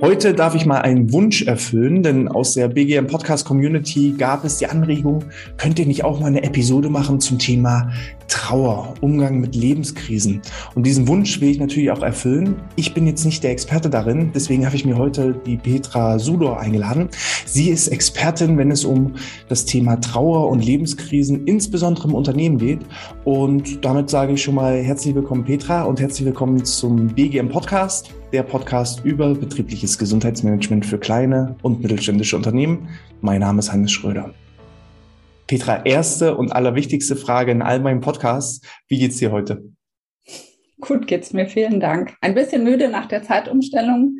[0.00, 4.58] Heute darf ich mal einen Wunsch erfüllen, denn aus der BGM Podcast Community gab es
[4.58, 5.24] die Anregung,
[5.56, 7.90] könnt ihr nicht auch mal eine Episode machen zum Thema
[8.28, 10.42] Trauer, Umgang mit Lebenskrisen.
[10.74, 12.56] Und diesen Wunsch will ich natürlich auch erfüllen.
[12.76, 16.60] Ich bin jetzt nicht der Experte darin, deswegen habe ich mir heute die Petra Sudor
[16.60, 17.08] eingeladen.
[17.44, 19.14] Sie ist Expertin, wenn es um
[19.48, 22.80] das Thema Trauer und Lebenskrisen, insbesondere im Unternehmen geht.
[23.24, 28.12] Und damit sage ich schon mal herzlich willkommen, Petra, und herzlich willkommen zum BGM Podcast
[28.32, 32.88] der Podcast über betriebliches Gesundheitsmanagement für kleine und mittelständische Unternehmen.
[33.20, 34.34] Mein Name ist Hannes Schröder.
[35.46, 38.60] Petra, erste und allerwichtigste Frage in all meinen Podcasts.
[38.88, 39.62] Wie geht's dir heute?
[40.80, 42.14] Gut geht's mir, vielen Dank.
[42.20, 44.18] Ein bisschen müde nach der Zeitumstellung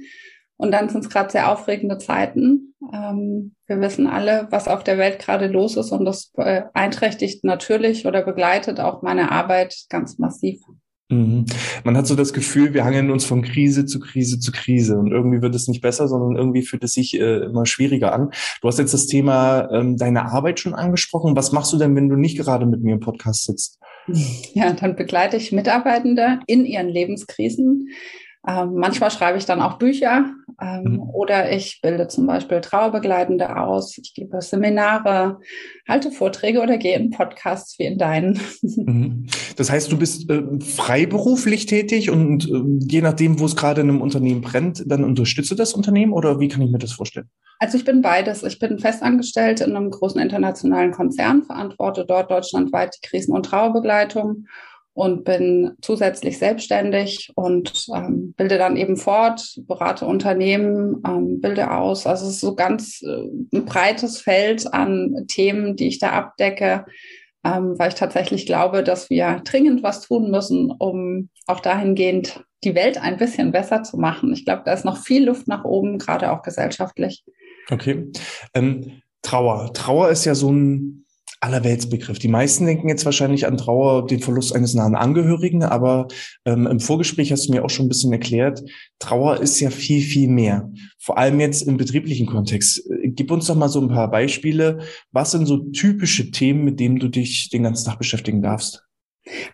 [0.56, 2.74] und dann sind es gerade sehr aufregende Zeiten.
[2.92, 8.06] Ähm, wir wissen alle, was auf der Welt gerade los ist und das beeinträchtigt natürlich
[8.06, 10.60] oder begleitet auch meine Arbeit ganz massiv.
[11.08, 11.46] Mhm.
[11.84, 15.12] Man hat so das Gefühl, wir hangeln uns von Krise zu Krise zu Krise und
[15.12, 18.30] irgendwie wird es nicht besser, sondern irgendwie fühlt es sich äh, immer schwieriger an.
[18.60, 21.36] Du hast jetzt das Thema ähm, deine Arbeit schon angesprochen.
[21.36, 23.78] Was machst du denn, wenn du nicht gerade mit mir im Podcast sitzt?
[24.54, 27.88] Ja, dann begleite ich Mitarbeitende in ihren Lebenskrisen.
[28.46, 30.24] Ähm, manchmal schreibe ich dann auch Bücher
[30.62, 31.00] ähm, mhm.
[31.10, 33.98] oder ich bilde zum Beispiel Trauerbegleitende aus.
[33.98, 35.40] Ich gebe Seminare,
[35.88, 38.40] halte Vorträge oder gehe in Podcasts wie in deinen.
[38.86, 39.26] Mhm.
[39.56, 43.88] Das heißt, du bist äh, freiberuflich tätig und äh, je nachdem, wo es gerade in
[43.88, 47.28] einem Unternehmen brennt, dann unterstütze das Unternehmen oder wie kann ich mir das vorstellen?
[47.58, 48.42] Also ich bin beides.
[48.42, 54.46] Ich bin festangestellt in einem großen internationalen Konzern, verantworte dort deutschlandweit die Krisen- und Trauerbegleitung
[54.96, 62.06] und bin zusätzlich selbstständig und ähm, bilde dann eben fort, berate Unternehmen, ähm, bilde aus.
[62.06, 66.86] Also es ist so ganz äh, ein breites Feld an Themen, die ich da abdecke,
[67.44, 72.74] ähm, weil ich tatsächlich glaube, dass wir dringend was tun müssen, um auch dahingehend die
[72.74, 74.32] Welt ein bisschen besser zu machen.
[74.32, 77.22] Ich glaube, da ist noch viel Luft nach oben, gerade auch gesellschaftlich.
[77.70, 78.10] Okay.
[78.54, 79.74] Ähm, Trauer.
[79.74, 81.05] Trauer ist ja so ein
[81.40, 82.18] Allerweltsbegriff.
[82.18, 86.08] Die meisten denken jetzt wahrscheinlich an Trauer, den Verlust eines nahen Angehörigen, aber
[86.44, 88.62] ähm, im Vorgespräch hast du mir auch schon ein bisschen erklärt,
[88.98, 90.70] Trauer ist ja viel, viel mehr.
[90.98, 92.82] Vor allem jetzt im betrieblichen Kontext.
[93.02, 94.80] Gib uns doch mal so ein paar Beispiele.
[95.12, 98.84] Was sind so typische Themen, mit denen du dich den ganzen Tag beschäftigen darfst?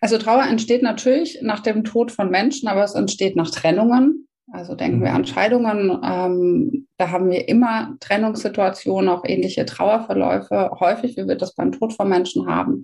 [0.01, 4.22] Also Trauer entsteht natürlich nach dem Tod von Menschen, aber es entsteht nach Trennungen.
[4.53, 5.05] Also denken mhm.
[5.05, 5.99] wir an Scheidungen.
[6.05, 11.95] Ähm, da haben wir immer Trennungssituationen, auch ähnliche Trauerverläufe, häufig, wie wir das beim Tod
[11.95, 12.83] von Menschen haben.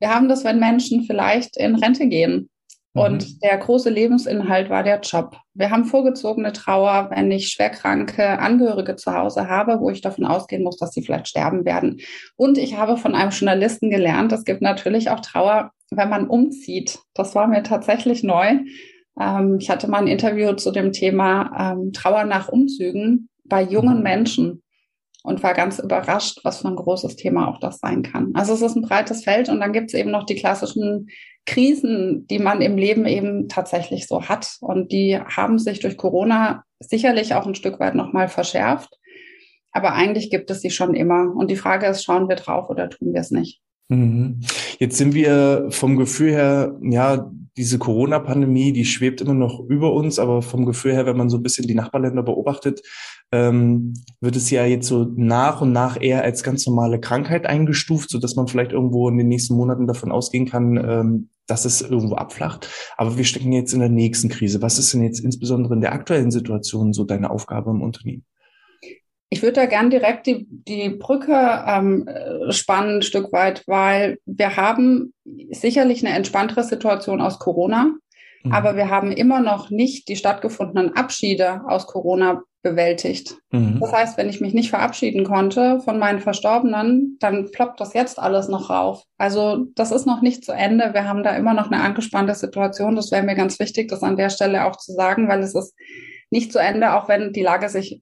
[0.00, 2.50] Wir haben das, wenn Menschen vielleicht in Rente gehen.
[2.94, 3.00] Mhm.
[3.00, 5.36] Und der große Lebensinhalt war der Job.
[5.54, 10.64] Wir haben vorgezogene Trauer, wenn ich schwerkranke Angehörige zu Hause habe, wo ich davon ausgehen
[10.64, 12.00] muss, dass sie vielleicht sterben werden.
[12.34, 16.98] Und ich habe von einem Journalisten gelernt, es gibt natürlich auch Trauer, wenn man umzieht.
[17.14, 18.58] Das war mir tatsächlich neu.
[19.18, 23.98] Ähm, ich hatte mal ein Interview zu dem Thema ähm, Trauer nach Umzügen bei jungen
[23.98, 24.02] mhm.
[24.02, 24.62] Menschen
[25.22, 28.32] und war ganz überrascht, was für ein großes Thema auch das sein kann.
[28.34, 31.08] Also es ist ein breites Feld und dann gibt es eben noch die klassischen
[31.46, 34.56] Krisen, die man im Leben eben tatsächlich so hat.
[34.60, 38.98] Und die haben sich durch Corona sicherlich auch ein Stück weit nochmal verschärft.
[39.72, 41.34] Aber eigentlich gibt es sie schon immer.
[41.34, 43.60] Und die Frage ist, schauen wir drauf oder tun wir es nicht?
[43.88, 44.40] Mhm.
[44.78, 50.18] Jetzt sind wir vom Gefühl her, ja, diese Corona-Pandemie, die schwebt immer noch über uns,
[50.18, 52.82] aber vom Gefühl her, wenn man so ein bisschen die Nachbarländer beobachtet,
[53.30, 58.10] ähm, wird es ja jetzt so nach und nach eher als ganz normale Krankheit eingestuft,
[58.10, 61.82] so dass man vielleicht irgendwo in den nächsten Monaten davon ausgehen kann, ähm, dass es
[61.82, 62.68] irgendwo abflacht.
[62.96, 64.62] Aber wir stecken jetzt in der nächsten Krise.
[64.62, 68.24] Was ist denn jetzt insbesondere in der aktuellen Situation so deine Aufgabe im Unternehmen?
[69.34, 72.08] Ich würde da gern direkt die, die Brücke ähm,
[72.50, 75.12] spannen, ein Stück weit, weil wir haben
[75.50, 77.90] sicherlich eine entspanntere Situation aus Corona,
[78.44, 78.52] mhm.
[78.52, 83.34] aber wir haben immer noch nicht die stattgefundenen Abschiede aus Corona bewältigt.
[83.50, 83.80] Mhm.
[83.80, 88.20] Das heißt, wenn ich mich nicht verabschieden konnte von meinen Verstorbenen, dann ploppt das jetzt
[88.20, 89.02] alles noch rauf.
[89.18, 90.94] Also das ist noch nicht zu Ende.
[90.94, 92.94] Wir haben da immer noch eine angespannte Situation.
[92.94, 95.74] Das wäre mir ganz wichtig, das an der Stelle auch zu sagen, weil es ist
[96.30, 98.00] nicht zu Ende, auch wenn die Lage sich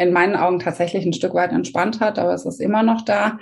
[0.00, 3.38] in meinen Augen tatsächlich ein Stück weit entspannt hat, aber es ist immer noch da.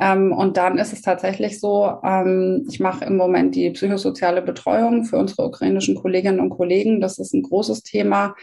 [0.00, 5.04] Ähm, und dann ist es tatsächlich so, ähm, ich mache im Moment die psychosoziale Betreuung
[5.04, 7.00] für unsere ukrainischen Kolleginnen und Kollegen.
[7.00, 8.34] Das ist ein großes Thema,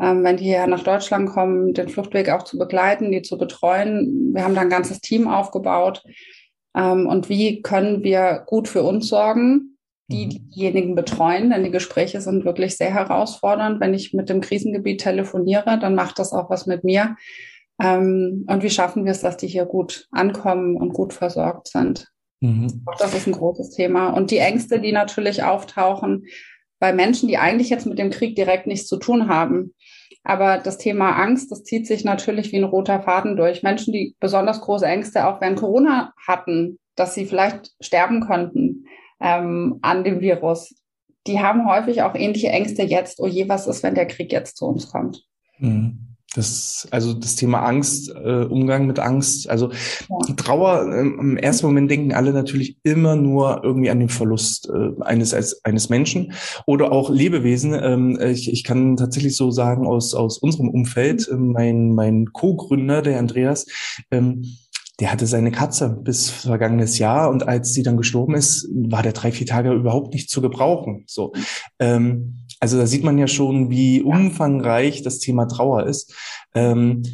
[0.00, 4.32] ähm, wenn die hier nach Deutschland kommen, den Fluchtweg auch zu begleiten, die zu betreuen.
[4.34, 6.02] Wir haben da ein ganzes Team aufgebaut.
[6.76, 9.77] Ähm, und wie können wir gut für uns sorgen?
[10.08, 10.50] Die mhm.
[10.50, 13.80] diejenigen betreuen, denn die Gespräche sind wirklich sehr herausfordernd.
[13.80, 17.16] Wenn ich mit dem Krisengebiet telefoniere, dann macht das auch was mit mir.
[17.80, 22.08] Ähm, und wie schaffen wir es, dass die hier gut ankommen und gut versorgt sind?
[22.40, 22.82] Mhm.
[22.86, 24.08] Auch das ist ein großes Thema.
[24.08, 26.26] Und die Ängste, die natürlich auftauchen,
[26.80, 29.74] bei Menschen, die eigentlich jetzt mit dem Krieg direkt nichts zu tun haben.
[30.24, 33.62] Aber das Thema Angst, das zieht sich natürlich wie ein roter Faden durch.
[33.62, 38.84] Menschen, die besonders große Ängste auch während Corona hatten, dass sie vielleicht sterben könnten
[39.20, 40.74] ähm, an dem Virus,
[41.26, 43.20] die haben häufig auch ähnliche Ängste jetzt.
[43.20, 45.24] Oh je, was ist, wenn der Krieg jetzt zu uns kommt?
[45.58, 46.08] Mhm.
[46.34, 50.34] Das, also das Thema Angst, äh, Umgang mit Angst, also ja.
[50.36, 55.02] Trauer, äh, im ersten Moment denken alle natürlich immer nur irgendwie an den Verlust äh,
[55.02, 56.34] eines als, eines Menschen
[56.66, 57.72] oder auch Lebewesen.
[57.72, 61.52] Ähm, ich, ich kann tatsächlich so sagen aus, aus unserem Umfeld, mhm.
[61.52, 63.64] mein, mein Co-Gründer, der Andreas,
[64.10, 64.44] ähm,
[65.00, 69.12] der hatte seine Katze bis vergangenes Jahr und als sie dann gestorben ist, war der
[69.12, 71.04] drei, vier Tage überhaupt nicht zu gebrauchen.
[71.06, 71.32] So.
[71.78, 76.14] Ähm, also da sieht man ja schon, wie umfangreich das Thema Trauer ist.
[76.54, 77.04] Ähm,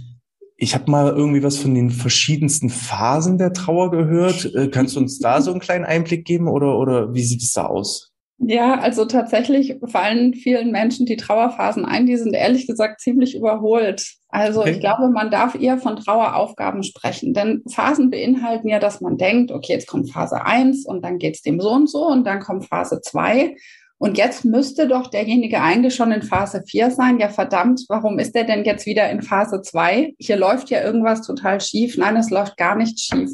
[0.56, 4.54] ich habe mal irgendwie was von den verschiedensten Phasen der Trauer gehört.
[4.54, 7.52] Äh, kannst du uns da so einen kleinen Einblick geben oder, oder wie sieht es
[7.52, 8.12] da aus?
[8.38, 12.06] Ja, also tatsächlich fallen vielen Menschen die Trauerphasen ein.
[12.06, 14.14] Die sind ehrlich gesagt ziemlich überholt.
[14.34, 14.72] Also okay.
[14.72, 19.52] ich glaube, man darf eher von Traueraufgaben sprechen, denn Phasen beinhalten ja, dass man denkt,
[19.52, 22.66] okay, jetzt kommt Phase eins und dann geht's dem so und so und dann kommt
[22.66, 23.54] Phase zwei
[23.98, 27.20] und jetzt müsste doch derjenige eigentlich schon in Phase vier sein.
[27.20, 30.14] Ja, verdammt, warum ist der denn jetzt wieder in Phase zwei?
[30.18, 31.96] Hier läuft ja irgendwas total schief.
[31.96, 33.30] Nein, es läuft gar nicht schief.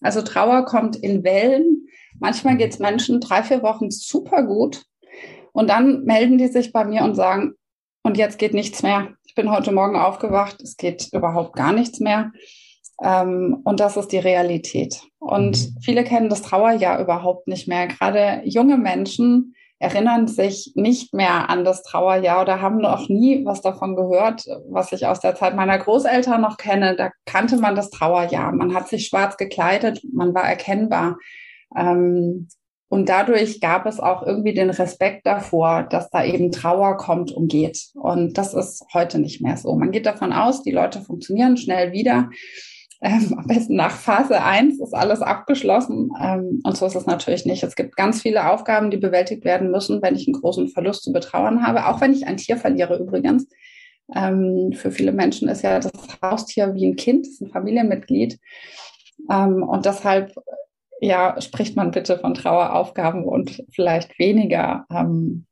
[0.00, 1.86] Also Trauer kommt in Wellen
[2.20, 4.84] Manchmal geht es Menschen drei, vier Wochen super gut
[5.52, 7.54] und dann melden die sich bei mir und sagen,
[8.02, 9.08] und jetzt geht nichts mehr.
[9.30, 12.32] Ich bin heute Morgen aufgewacht, es geht überhaupt gar nichts mehr.
[13.00, 15.02] Ähm, und das ist die Realität.
[15.20, 15.80] Und mhm.
[15.80, 17.86] viele kennen das Trauerjahr überhaupt nicht mehr.
[17.86, 23.60] Gerade junge Menschen erinnern sich nicht mehr an das Trauerjahr oder haben noch nie was
[23.60, 26.96] davon gehört, was ich aus der Zeit meiner Großeltern noch kenne.
[26.96, 28.50] Da kannte man das Trauerjahr.
[28.50, 31.18] Man hat sich schwarz gekleidet, man war erkennbar.
[31.76, 32.48] Ähm,
[32.90, 37.46] und dadurch gab es auch irgendwie den Respekt davor, dass da eben Trauer kommt und
[37.46, 37.90] geht.
[37.94, 39.76] Und das ist heute nicht mehr so.
[39.76, 42.30] Man geht davon aus, die Leute funktionieren schnell wieder.
[43.00, 46.10] Ähm, am besten nach Phase eins ist alles abgeschlossen.
[46.20, 47.62] Ähm, und so ist es natürlich nicht.
[47.62, 51.12] Es gibt ganz viele Aufgaben, die bewältigt werden müssen, wenn ich einen großen Verlust zu
[51.12, 51.86] betrauern habe.
[51.86, 53.46] Auch wenn ich ein Tier verliere übrigens.
[54.12, 58.40] Ähm, für viele Menschen ist ja das Haustier wie ein Kind, ist ein Familienmitglied.
[59.30, 60.34] Ähm, und deshalb
[61.00, 65.46] ja, spricht man bitte von Traueraufgaben und vielleicht weniger ähm,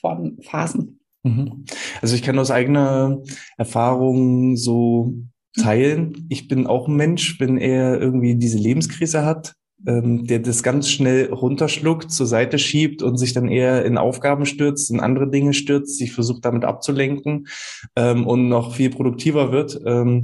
[0.00, 1.00] von Phasen.
[1.22, 1.64] Mhm.
[2.02, 3.18] Also ich kann aus eigener
[3.56, 5.14] Erfahrung so
[5.56, 6.26] teilen.
[6.28, 9.54] Ich bin auch ein Mensch, wenn er irgendwie diese Lebenskrise hat,
[9.86, 14.46] ähm, der das ganz schnell runterschluckt, zur Seite schiebt und sich dann eher in Aufgaben
[14.46, 17.46] stürzt, in andere Dinge stürzt, sich versucht damit abzulenken
[17.96, 19.80] ähm, und noch viel produktiver wird.
[19.86, 20.22] Ähm,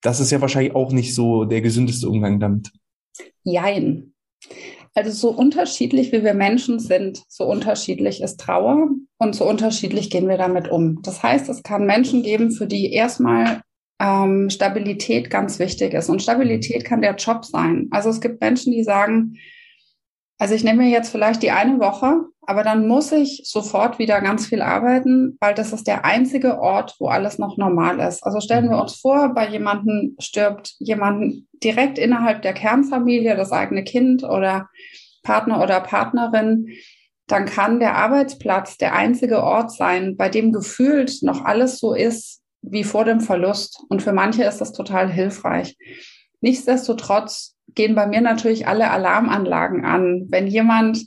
[0.00, 2.70] das ist ja wahrscheinlich auch nicht so der gesündeste Umgang damit.
[3.52, 4.12] Jein.
[4.94, 10.28] Also so unterschiedlich wie wir Menschen sind, so unterschiedlich ist Trauer und so unterschiedlich gehen
[10.28, 11.00] wir damit um.
[11.02, 13.60] Das heißt, es kann Menschen geben, für die erstmal
[14.00, 16.08] ähm, Stabilität ganz wichtig ist.
[16.08, 17.88] Und Stabilität kann der Job sein.
[17.90, 19.36] Also es gibt Menschen, die sagen,
[20.38, 24.20] also ich nehme mir jetzt vielleicht die eine Woche, aber dann muss ich sofort wieder
[24.20, 28.22] ganz viel arbeiten, weil das ist der einzige Ort, wo alles noch normal ist.
[28.22, 28.82] Also stellen wir mhm.
[28.82, 34.68] uns vor, bei jemandem stirbt jemand direkt innerhalb der Kernfamilie, das eigene Kind oder
[35.24, 36.68] Partner oder Partnerin,
[37.26, 42.42] dann kann der Arbeitsplatz der einzige Ort sein, bei dem gefühlt noch alles so ist
[42.62, 43.80] wie vor dem Verlust.
[43.88, 45.76] Und für manche ist das total hilfreich.
[46.40, 50.26] Nichtsdestotrotz gehen bei mir natürlich alle Alarmanlagen an.
[50.28, 51.06] Wenn jemand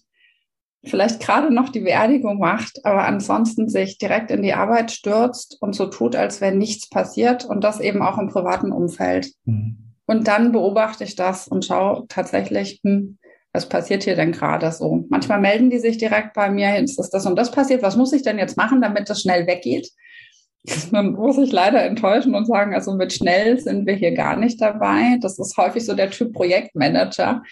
[0.84, 5.76] vielleicht gerade noch die Beerdigung macht, aber ansonsten sich direkt in die Arbeit stürzt und
[5.76, 9.32] so tut, als wäre nichts passiert und das eben auch im privaten Umfeld.
[9.46, 9.78] Mhm.
[10.08, 13.18] Und dann beobachte ich das und schaue tatsächlich, hm,
[13.54, 15.06] was passiert hier denn gerade so?
[15.10, 18.14] Manchmal melden die sich direkt bei mir, ist das, das und das passiert, was muss
[18.14, 19.90] ich denn jetzt machen, damit das schnell weggeht?
[20.92, 24.62] Dann muss ich leider enttäuschen und sagen, also mit schnell sind wir hier gar nicht
[24.62, 25.18] dabei.
[25.22, 27.44] Das ist häufig so der Typ Projektmanager.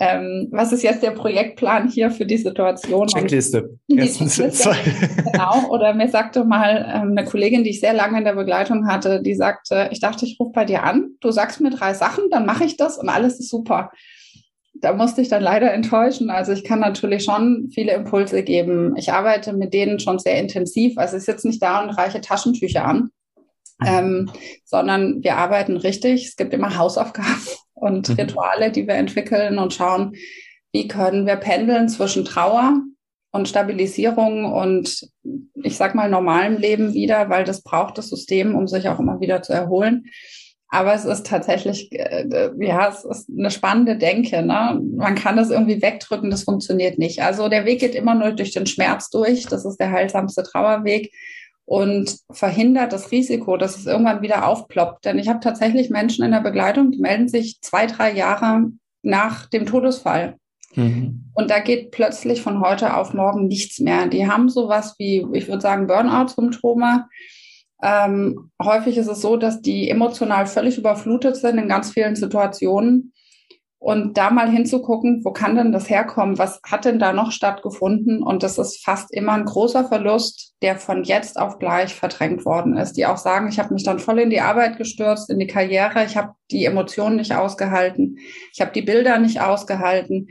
[0.00, 3.08] Ähm, was ist jetzt der Projektplan hier für die Situation?
[3.08, 3.78] Checkliste.
[3.88, 4.76] Erstens zwei.
[5.32, 5.68] Genau.
[5.70, 9.20] Oder mir sagte mal ähm, eine Kollegin, die ich sehr lange in der Begleitung hatte,
[9.20, 12.46] die sagte, ich dachte, ich rufe bei dir an, du sagst mir drei Sachen, dann
[12.46, 13.90] mache ich das und alles ist super
[14.74, 16.30] da musste ich dann leider enttäuschen.
[16.30, 18.96] Also ich kann natürlich schon viele Impulse geben.
[18.96, 20.98] Ich arbeite mit denen schon sehr intensiv.
[20.98, 23.10] Also ich sitze nicht da und reiche Taschentücher an,
[23.84, 24.30] ähm,
[24.64, 26.26] sondern wir arbeiten richtig.
[26.26, 27.42] Es gibt immer Hausaufgaben
[27.74, 28.14] und mhm.
[28.14, 30.14] Rituale, die wir entwickeln und schauen,
[30.72, 32.80] wie können wir pendeln zwischen Trauer
[33.30, 35.08] und Stabilisierung und
[35.62, 39.20] ich sag mal normalem Leben wieder, weil das braucht das System, um sich auch immer
[39.20, 40.04] wieder zu erholen
[40.74, 44.40] Aber es ist tatsächlich, äh, ja, es ist eine spannende Denke.
[44.40, 44.80] Ne?
[44.96, 47.22] Man kann das irgendwie wegdrücken, das funktioniert nicht.
[47.22, 49.44] Also der Weg geht immer nur durch den Schmerz durch.
[49.44, 51.12] Das ist der heilsamste Trauerweg
[51.66, 55.04] und verhindert das Risiko, dass es irgendwann wieder aufploppt.
[55.04, 58.70] Denn ich habe tatsächlich Menschen in der Begleitung, die melden sich zwei, drei Jahre
[59.02, 60.36] nach dem Todesfall.
[60.74, 61.26] Mhm.
[61.34, 64.06] Und da geht plötzlich von heute auf morgen nichts mehr.
[64.06, 67.04] Die haben sowas wie, ich würde sagen, Burnout-Symptome
[67.82, 73.12] ähm, häufig ist es so, dass die emotional völlig überflutet sind in ganz vielen Situationen.
[73.78, 76.38] Und da mal hinzugucken, wo kann denn das herkommen?
[76.38, 78.22] Was hat denn da noch stattgefunden?
[78.22, 82.76] Und das ist fast immer ein großer Verlust, der von jetzt auf gleich verdrängt worden
[82.76, 82.92] ist.
[82.92, 86.04] Die auch sagen, ich habe mich dann voll in die Arbeit gestürzt, in die Karriere,
[86.04, 88.18] ich habe die Emotionen nicht ausgehalten,
[88.52, 90.28] ich habe die Bilder nicht ausgehalten.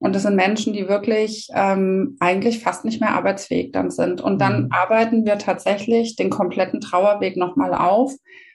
[0.00, 4.20] Und das sind Menschen, die wirklich ähm, eigentlich fast nicht mehr arbeitsfähig dann sind.
[4.20, 4.72] Und dann mhm.
[4.72, 8.12] arbeiten wir tatsächlich den kompletten Trauerweg nochmal auf.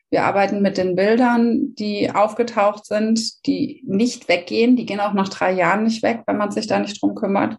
[0.09, 4.75] Wir arbeiten mit den Bildern, die aufgetaucht sind, die nicht weggehen.
[4.75, 7.57] Die gehen auch nach drei Jahren nicht weg, wenn man sich da nicht drum kümmert.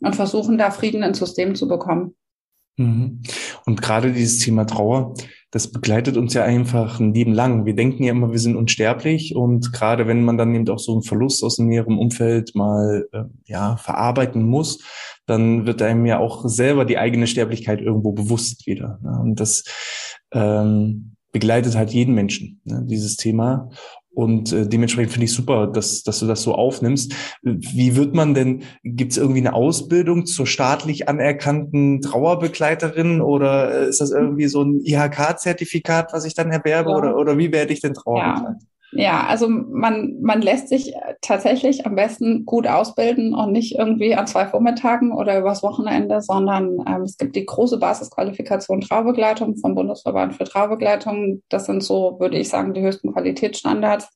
[0.00, 2.16] Und versuchen da Frieden ins System zu bekommen.
[2.78, 3.20] Mhm.
[3.66, 5.14] Und gerade dieses Thema Trauer,
[5.50, 7.66] das begleitet uns ja einfach ein Leben lang.
[7.66, 10.92] Wir denken ja immer, wir sind unsterblich und gerade wenn man dann eben auch so
[10.92, 14.84] einen Verlust aus dem näheren Umfeld mal äh, ja verarbeiten muss,
[15.26, 18.98] dann wird einem ja auch selber die eigene Sterblichkeit irgendwo bewusst wieder.
[19.02, 19.18] Ne?
[19.20, 19.64] Und das
[20.32, 23.70] ähm, begleitet halt jeden Menschen, ne, dieses Thema.
[24.20, 27.14] Und äh, dementsprechend finde ich super, dass, dass du das so aufnimmst.
[27.40, 33.88] Wie wird man denn, gibt es irgendwie eine Ausbildung zur staatlich anerkannten Trauerbegleiterin oder äh,
[33.88, 36.90] ist das irgendwie so ein IHK-Zertifikat, was ich dann erwerbe?
[36.90, 36.96] Ja.
[36.98, 38.58] Oder, oder wie werde ich denn Trauerbegleiter?
[38.60, 38.69] Ja.
[38.92, 44.26] Ja, also man, man lässt sich tatsächlich am besten gut ausbilden und nicht irgendwie an
[44.26, 50.34] zwei Vormittagen oder übers Wochenende, sondern ähm, es gibt die große Basisqualifikation Traubegleitung vom Bundesverband
[50.34, 51.42] für Traubegleitung.
[51.48, 54.08] Das sind so, würde ich sagen, die höchsten Qualitätsstandards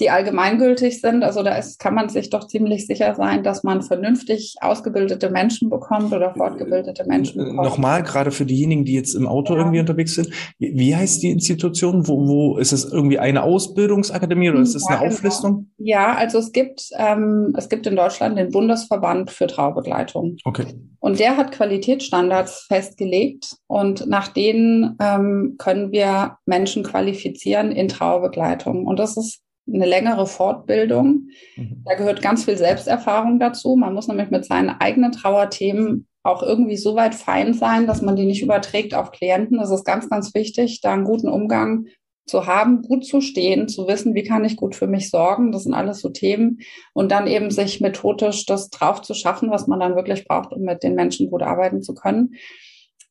[0.00, 1.22] die allgemeingültig sind.
[1.22, 5.70] Also da ist, kann man sich doch ziemlich sicher sein, dass man vernünftig ausgebildete Menschen
[5.70, 7.62] bekommt oder fortgebildete Menschen bekommt.
[7.62, 9.60] Nochmal, gerade für diejenigen, die jetzt im Auto ja.
[9.60, 10.30] irgendwie unterwegs sind.
[10.58, 12.08] Wie heißt die Institution?
[12.08, 15.14] Wo, wo ist es irgendwie eine Ausbildungsakademie oder ist es ja, eine genau.
[15.14, 15.70] Auflistung?
[15.78, 20.36] Ja, also es gibt, ähm, es gibt in Deutschland den Bundesverband für Traubegleitung.
[20.44, 20.66] Okay.
[20.98, 28.86] Und der hat Qualitätsstandards festgelegt und nach denen ähm, können wir Menschen qualifizieren in Traubegleitung.
[28.86, 31.28] Und das ist eine längere Fortbildung.
[31.56, 31.82] Mhm.
[31.84, 33.76] Da gehört ganz viel Selbsterfahrung dazu.
[33.76, 38.16] Man muss nämlich mit seinen eigenen Trauerthemen auch irgendwie so weit fein sein, dass man
[38.16, 39.58] die nicht überträgt auf Klienten.
[39.58, 41.86] Das ist ganz, ganz wichtig, da einen guten Umgang
[42.26, 45.52] zu haben, gut zu stehen, zu wissen, wie kann ich gut für mich sorgen.
[45.52, 46.60] Das sind alles so Themen.
[46.94, 50.62] Und dann eben sich methodisch das drauf zu schaffen, was man dann wirklich braucht, um
[50.62, 52.34] mit den Menschen gut arbeiten zu können.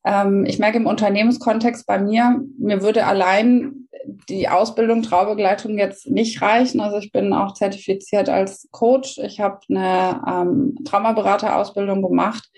[0.04, 3.88] Ähm, ich merke im Unternehmenskontext bei mir, mir würde allein
[4.28, 6.80] die Ausbildung Traubegleitung jetzt nicht reichen.
[6.80, 9.18] Also ich bin auch zertifiziert als Coach.
[9.18, 12.50] Ich habe eine ähm, Traumaberaterausbildung gemacht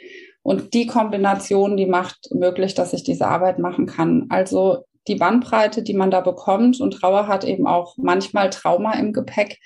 [0.43, 4.27] und die Kombination, die macht möglich, dass ich diese Arbeit machen kann.
[4.29, 9.13] Also die Bandbreite, die man da bekommt und Trauer hat eben auch manchmal Trauma im
[9.13, 9.61] Gepäck.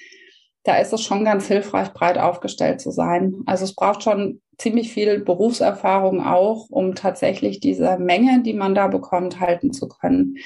[0.64, 3.37] Da ist es schon ganz hilfreich, breit aufgestellt zu sein.
[3.47, 8.88] Also es braucht schon ziemlich viel Berufserfahrung auch, um tatsächlich diese Menge, die man da
[8.88, 10.37] bekommt, halten zu können.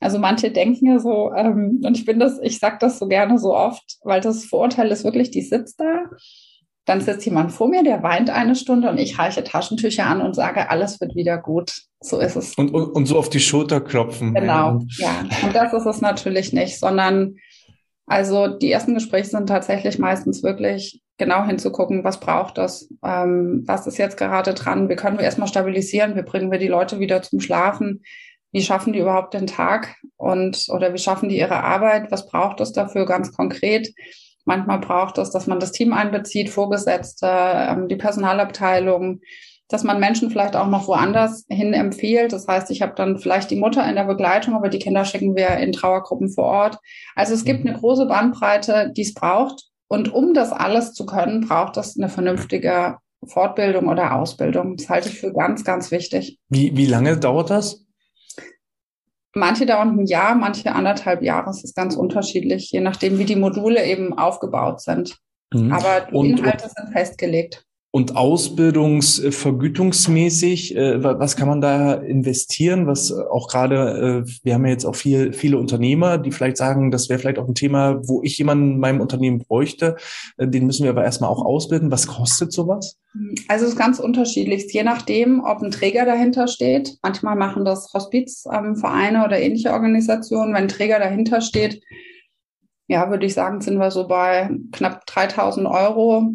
[0.00, 3.38] Also manche denken ja so, ähm, und ich bin das, ich sage das so gerne
[3.38, 6.04] so oft, weil das Vorurteil ist wirklich, die sitzt da,
[6.84, 10.34] dann sitzt jemand vor mir, der weint eine Stunde und ich reiche Taschentücher an und
[10.34, 11.72] sage, alles wird wieder gut.
[12.00, 12.54] So ist es.
[12.56, 14.34] Und, und, und so auf die Schulter klopfen.
[14.34, 15.24] Genau, ja.
[15.42, 17.36] Und das ist es natürlich nicht, sondern
[18.06, 23.86] also die ersten Gespräche sind tatsächlich meistens wirklich genau hinzugucken, was braucht das, ähm, was
[23.86, 27.22] ist jetzt gerade dran, wie können wir erstmal stabilisieren, wie bringen wir die Leute wieder
[27.22, 28.02] zum Schlafen,
[28.52, 29.96] wie schaffen die überhaupt den Tag?
[30.16, 33.92] Und oder wie schaffen die ihre Arbeit, was braucht es dafür ganz konkret.
[34.44, 39.20] Manchmal braucht es, dass man das Team einbezieht, Vorgesetzte, ähm, die Personalabteilung,
[39.68, 42.32] dass man Menschen vielleicht auch noch woanders hin empfiehlt.
[42.32, 45.34] Das heißt, ich habe dann vielleicht die Mutter in der Begleitung, aber die Kinder schicken
[45.34, 46.78] wir in Trauergruppen vor Ort.
[47.14, 47.70] Also es gibt mhm.
[47.70, 49.64] eine große Bandbreite, die es braucht.
[49.88, 54.76] Und um das alles zu können, braucht es eine vernünftige Fortbildung oder Ausbildung.
[54.76, 56.38] Das halte ich für ganz, ganz wichtig.
[56.48, 57.84] Wie, wie lange dauert das?
[59.34, 61.50] Manche dauern ein Jahr, manche anderthalb Jahre.
[61.50, 65.18] Es ist ganz unterschiedlich, je nachdem, wie die Module eben aufgebaut sind.
[65.52, 65.72] Mhm.
[65.72, 67.64] Aber die und, Inhalte sind festgelegt.
[67.94, 72.88] Und ausbildungsvergütungsmäßig, äh, was kann man da investieren?
[72.88, 76.90] Was auch gerade, äh, wir haben ja jetzt auch viel, viele Unternehmer, die vielleicht sagen,
[76.90, 79.94] das wäre vielleicht auch ein Thema, wo ich jemanden in meinem Unternehmen bräuchte.
[80.38, 81.92] Äh, den müssen wir aber erstmal auch ausbilden.
[81.92, 82.98] Was kostet sowas?
[83.46, 86.98] Also es ist ganz unterschiedlich, je nachdem, ob ein Träger dahinter steht.
[87.00, 90.52] Manchmal machen das Hospizvereine ähm, oder ähnliche Organisationen.
[90.52, 91.80] Wenn ein Träger dahinter steht,
[92.88, 96.34] ja, würde ich sagen, sind wir so bei knapp 3000 Euro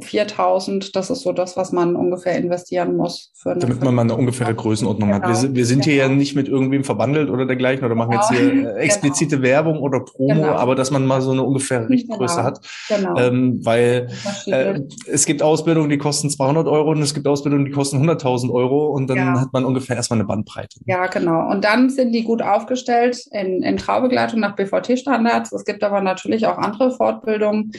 [0.00, 3.32] 4000, das ist so das, was man ungefähr investieren muss.
[3.44, 5.22] Damit man mal eine ungefähre Größenordnung genau.
[5.22, 5.28] hat.
[5.28, 5.54] Wir, genau.
[5.56, 5.84] wir sind genau.
[5.84, 6.18] hier ja genau.
[6.18, 8.22] nicht mit irgendwem verbandelt oder dergleichen oder machen genau.
[8.22, 9.48] jetzt hier äh, explizite genau.
[9.48, 10.52] Werbung oder Promo, genau.
[10.52, 12.46] aber dass man mal so eine ungefähre Richtgröße genau.
[12.46, 12.60] hat.
[12.88, 13.18] Genau.
[13.18, 14.08] Ähm, weil
[14.46, 18.50] äh, es gibt Ausbildungen, die kosten 200 Euro und es gibt Ausbildungen, die kosten 100.000
[18.50, 19.40] Euro und dann ja.
[19.40, 20.80] hat man ungefähr erstmal eine Bandbreite.
[20.86, 21.50] Ja, genau.
[21.50, 25.52] Und dann sind die gut aufgestellt in, in Traubegleitung nach BVT-Standards.
[25.52, 27.72] Es gibt aber natürlich auch andere Fortbildungen.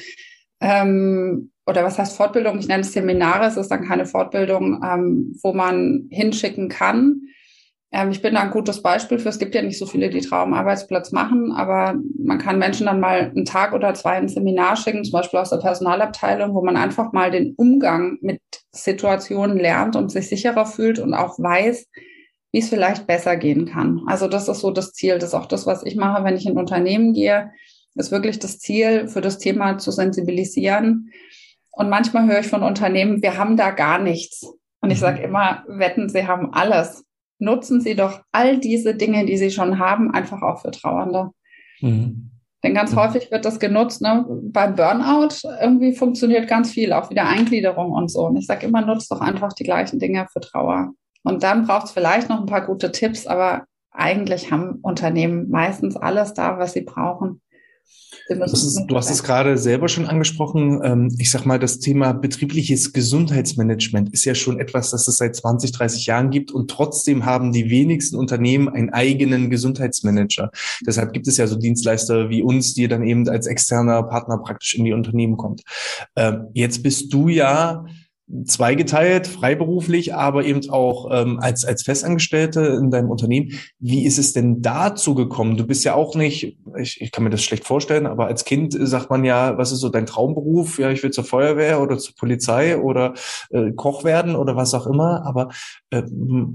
[0.59, 2.59] Ähm, oder was heißt Fortbildung?
[2.59, 7.21] Ich nenne es Seminare, es ist dann keine Fortbildung, ähm, wo man hinschicken kann.
[7.91, 9.29] Ähm, ich bin da ein gutes Beispiel für.
[9.29, 13.31] Es gibt ja nicht so viele, die Traumarbeitsplatz machen, aber man kann Menschen dann mal
[13.35, 17.11] einen Tag oder zwei ein Seminar schicken, zum Beispiel aus der Personalabteilung, wo man einfach
[17.11, 18.41] mal den Umgang mit
[18.71, 21.87] Situationen lernt und sich sicherer fühlt und auch weiß,
[22.53, 24.01] wie es vielleicht besser gehen kann.
[24.07, 25.19] Also das ist so das Ziel.
[25.19, 27.51] Das ist auch das, was ich mache, wenn ich in Unternehmen gehe,
[27.95, 31.11] ist wirklich das Ziel, für das Thema zu sensibilisieren
[31.71, 34.45] und manchmal höre ich von Unternehmen, wir haben da gar nichts.
[34.81, 35.25] Und ich sage mhm.
[35.25, 37.05] immer, wetten, Sie haben alles.
[37.39, 41.29] Nutzen Sie doch all diese Dinge, die Sie schon haben, einfach auch für Trauernde.
[41.79, 42.31] Mhm.
[42.63, 42.97] Denn ganz mhm.
[42.97, 44.01] häufig wird das genutzt.
[44.01, 44.25] Ne?
[44.43, 48.25] Beim Burnout irgendwie funktioniert ganz viel, auch wieder Eingliederung und so.
[48.27, 50.91] Und ich sage immer, nutzt doch einfach die gleichen Dinge für Trauer.
[51.23, 55.95] Und dann braucht es vielleicht noch ein paar gute Tipps, aber eigentlich haben Unternehmen meistens
[55.95, 57.41] alles da, was sie brauchen.
[58.27, 60.79] Ist, du hast es gerade selber schon angesprochen.
[60.83, 65.35] Ähm, ich sag mal, das Thema betriebliches Gesundheitsmanagement ist ja schon etwas, das es seit
[65.35, 70.51] 20, 30 Jahren gibt und trotzdem haben die wenigsten Unternehmen einen eigenen Gesundheitsmanager.
[70.85, 74.75] Deshalb gibt es ja so Dienstleister wie uns, die dann eben als externer Partner praktisch
[74.75, 75.63] in die Unternehmen kommt.
[76.15, 77.85] Ähm, jetzt bist du ja
[78.45, 83.51] zweigeteilt, freiberuflich, aber eben auch ähm, als, als Festangestellte in deinem Unternehmen.
[83.79, 85.57] Wie ist es denn dazu gekommen?
[85.57, 88.75] Du bist ja auch nicht, ich, ich kann mir das schlecht vorstellen, aber als Kind
[88.79, 90.79] sagt man ja, was ist so dein Traumberuf?
[90.79, 93.13] Ja, ich will zur Feuerwehr oder zur Polizei oder
[93.49, 95.25] äh, Koch werden oder was auch immer.
[95.25, 95.49] Aber
[95.89, 96.03] äh,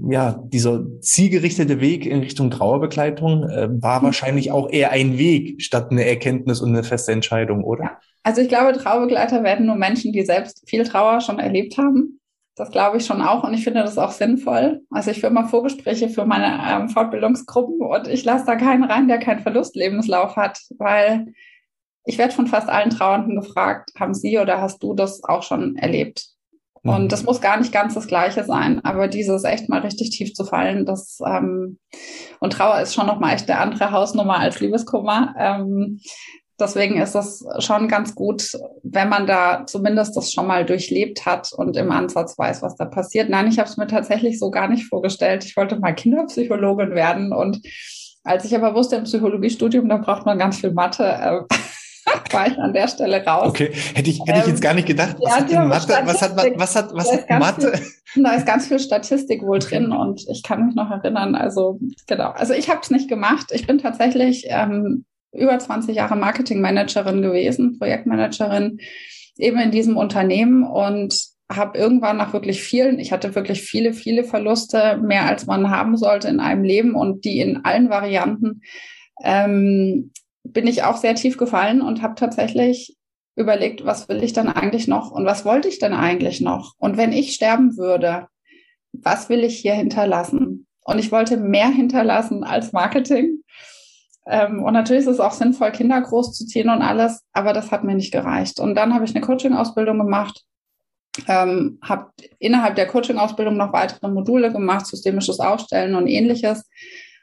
[0.09, 5.91] ja, dieser zielgerichtete Weg in Richtung Trauerbegleitung äh, war wahrscheinlich auch eher ein Weg statt
[5.91, 7.99] eine Erkenntnis und eine feste Entscheidung, oder?
[8.27, 12.19] Also ich glaube, Trauerbegleiter werden nur Menschen, die selbst viel Trauer schon erlebt haben.
[12.57, 14.81] Das glaube ich schon auch und ich finde das auch sinnvoll.
[14.89, 19.07] Also ich führe mal Vorgespräche für meine ähm, Fortbildungsgruppen und ich lasse da keinen rein,
[19.07, 21.27] der keinen Verlustlebenslauf hat, weil
[22.03, 25.77] ich werde von fast allen Trauernden gefragt, haben Sie oder hast du das auch schon
[25.77, 26.25] erlebt?
[26.83, 26.91] Mhm.
[26.91, 30.33] Und das muss gar nicht ganz das Gleiche sein, aber dieses echt mal richtig tief
[30.33, 31.79] zu fallen, das ähm,
[32.41, 35.33] und Trauer ist schon noch mal echt eine andere Hausnummer als Liebeskummer.
[35.39, 36.01] Ähm,
[36.59, 38.51] Deswegen ist es schon ganz gut,
[38.83, 42.85] wenn man da zumindest das schon mal durchlebt hat und im Ansatz weiß, was da
[42.85, 43.29] passiert.
[43.29, 45.45] Nein, ich habe es mir tatsächlich so gar nicht vorgestellt.
[45.45, 47.61] Ich wollte mal Kinderpsychologin werden und
[48.23, 51.39] als ich aber wusste im Psychologiestudium, da braucht man ganz viel Mathe, äh,
[52.33, 53.47] war ich an der Stelle raus.
[53.49, 55.15] Okay, hätte ich, hätte ich jetzt gar nicht gedacht.
[55.21, 55.93] Was ja, hat denn Mathe?
[56.03, 57.77] Was hat, was hat, was hat Mathe?
[58.03, 61.35] Viel, da ist ganz viel Statistik wohl drin und ich kann mich noch erinnern.
[61.35, 62.31] Also genau.
[62.31, 63.51] Also ich habe es nicht gemacht.
[63.51, 68.79] Ich bin tatsächlich ähm, über 20 Jahre Marketingmanagerin gewesen, Projektmanagerin,
[69.37, 71.17] eben in diesem Unternehmen und
[71.49, 75.95] habe irgendwann nach wirklich vielen, ich hatte wirklich viele, viele Verluste, mehr als man haben
[75.95, 78.61] sollte in einem Leben und die in allen Varianten,
[79.23, 80.11] ähm,
[80.43, 82.97] bin ich auch sehr tief gefallen und habe tatsächlich
[83.35, 86.73] überlegt, was will ich dann eigentlich noch und was wollte ich denn eigentlich noch?
[86.79, 88.27] Und wenn ich sterben würde,
[88.91, 90.67] was will ich hier hinterlassen?
[90.83, 93.43] Und ich wollte mehr hinterlassen als Marketing.
[94.29, 97.95] Ähm, und natürlich ist es auch sinnvoll, Kinder großzuziehen und alles, aber das hat mir
[97.95, 98.59] nicht gereicht.
[98.59, 100.43] Und dann habe ich eine Coaching-Ausbildung gemacht,
[101.27, 106.69] ähm, habe innerhalb der Coaching-Ausbildung noch weitere Module gemacht, systemisches Aufstellen und ähnliches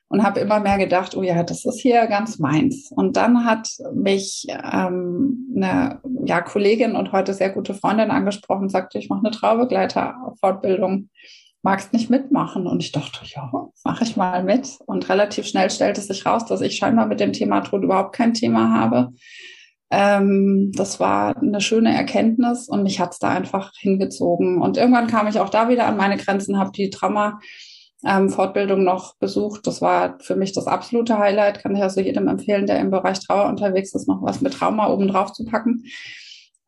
[0.08, 2.90] und habe immer mehr gedacht, oh ja, das ist hier ganz meins.
[2.90, 8.98] Und dann hat mich ähm, eine ja, Kollegin und heute sehr gute Freundin angesprochen, sagte,
[8.98, 11.10] ich mache eine Traubegleiter-Fortbildung
[11.64, 12.66] magst nicht mitmachen.
[12.66, 13.50] Und ich dachte, ja,
[13.84, 14.78] mache ich mal mit.
[14.86, 18.34] Und relativ schnell stellte sich raus, dass ich scheinbar mit dem Thema Tod überhaupt kein
[18.34, 19.10] Thema habe.
[19.90, 24.60] Ähm, das war eine schöne Erkenntnis und mich hat es da einfach hingezogen.
[24.60, 27.40] Und irgendwann kam ich auch da wieder an meine Grenzen, habe die Trauma
[28.06, 29.66] ähm, Fortbildung noch besucht.
[29.66, 31.60] Das war für mich das absolute Highlight.
[31.60, 34.88] Kann ich also jedem empfehlen, der im Bereich Trauer unterwegs ist, noch was mit Trauma
[34.88, 35.84] oben drauf zu packen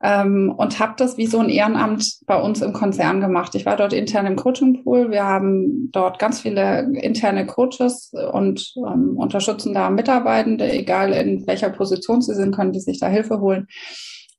[0.03, 3.55] ähm, und habe das wie so ein Ehrenamt bei uns im Konzern gemacht.
[3.55, 5.11] Ich war dort intern im Coaching-Pool.
[5.11, 11.71] Wir haben dort ganz viele interne Coaches und ähm, unterstützen da Mitarbeitende, egal in welcher
[11.71, 13.69] Position sie sind, können die sich da Hilfe holen.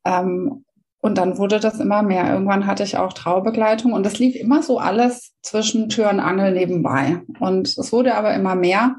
[0.05, 0.63] Ähm,
[0.99, 2.31] und dann wurde das immer mehr.
[2.31, 6.51] Irgendwann hatte ich auch Traubegleitung und das lief immer so alles zwischen Tür und Angel
[6.53, 7.21] nebenbei.
[7.39, 8.95] Und es wurde aber immer mehr.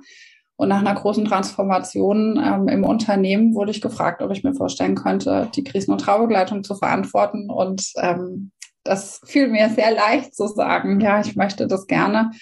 [0.59, 4.97] Und nach einer großen Transformation ähm, im Unternehmen wurde ich gefragt, ob ich mir vorstellen
[4.97, 7.49] könnte, die Krisen- und Traubegleitung zu verantworten.
[7.49, 8.51] Und ähm,
[8.83, 12.33] das fiel mir sehr leicht zu sagen, ja, ich möchte das gerne.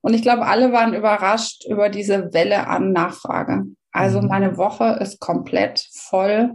[0.00, 3.64] Und ich glaube, alle waren überrascht über diese Welle an Nachfrage.
[3.90, 4.28] Also mhm.
[4.28, 6.52] meine Woche ist komplett voll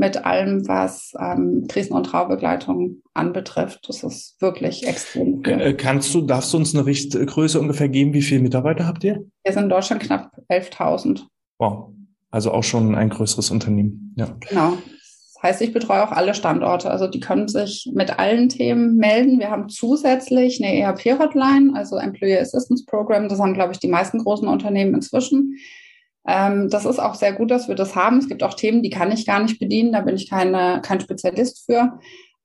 [0.00, 3.86] mit allem, was ähm, Krisen- und Traubegleitung anbetrifft.
[3.86, 5.60] Das ist wirklich extrem viel.
[5.60, 8.14] Äh, kannst du, darfst du uns eine Richtgröße ungefähr geben?
[8.14, 9.22] Wie viele Mitarbeiter habt ihr?
[9.44, 11.20] Wir sind in Deutschland knapp 11.000.
[11.58, 11.90] Wow.
[12.30, 14.14] Also auch schon ein größeres Unternehmen.
[14.16, 14.34] Ja.
[14.48, 14.78] Genau.
[15.34, 16.90] Das heißt, ich betreue auch alle Standorte.
[16.90, 19.38] Also die können sich mit allen Themen melden.
[19.38, 23.28] Wir haben zusätzlich eine ERP-Hotline, also Employee Assistance Program.
[23.28, 25.58] Das haben, glaube ich, die meisten großen Unternehmen inzwischen.
[26.26, 28.18] Ähm, das ist auch sehr gut, dass wir das haben.
[28.18, 29.92] Es gibt auch Themen, die kann ich gar nicht bedienen.
[29.92, 31.98] Da bin ich keine, kein Spezialist für.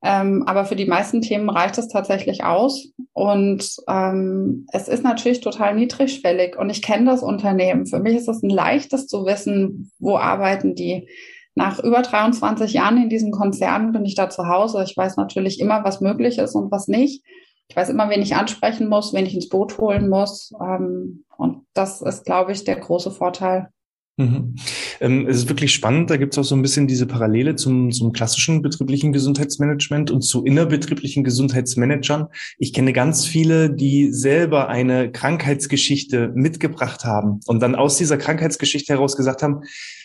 [0.04, 2.90] Ähm, aber für die meisten Themen reicht es tatsächlich aus.
[3.14, 6.58] Und ähm, es ist natürlich total niedrigschwellig.
[6.58, 7.86] Und ich kenne das Unternehmen.
[7.86, 11.08] Für mich ist es ein leichtes zu wissen, wo arbeiten die.
[11.56, 14.84] Nach über 23 Jahren in diesem Konzern bin ich da zu Hause.
[14.86, 17.24] Ich weiß natürlich immer, was möglich ist und was nicht.
[17.68, 20.54] Ich weiß immer, wen ich ansprechen muss, wen ich ins Boot holen muss.
[20.62, 23.70] Ähm, und das ist, glaube ich, der große Vorteil.
[24.18, 24.56] Mhm.
[25.02, 26.10] Ähm, es ist wirklich spannend.
[26.10, 30.22] Da gibt es auch so ein bisschen diese Parallele zum, zum klassischen betrieblichen Gesundheitsmanagement und
[30.22, 32.28] zu innerbetrieblichen Gesundheitsmanagern.
[32.58, 38.94] Ich kenne ganz viele, die selber eine Krankheitsgeschichte mitgebracht haben und dann aus dieser Krankheitsgeschichte
[38.94, 39.64] heraus gesagt haben,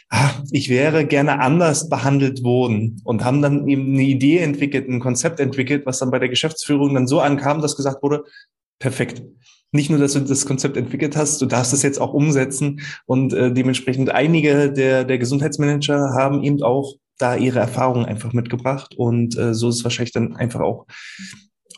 [0.09, 4.99] ah, ich wäre gerne anders behandelt worden und haben dann eben eine Idee entwickelt, ein
[4.99, 8.25] Konzept entwickelt, was dann bei der Geschäftsführung dann so ankam, dass gesagt wurde,
[8.81, 9.23] perfekt
[9.73, 13.33] nicht nur, dass du das Konzept entwickelt hast, du darfst es jetzt auch umsetzen und
[13.33, 19.37] äh, dementsprechend einige der, der Gesundheitsmanager haben eben auch da ihre Erfahrungen einfach mitgebracht und
[19.39, 20.87] äh, so ist es wahrscheinlich dann einfach auch,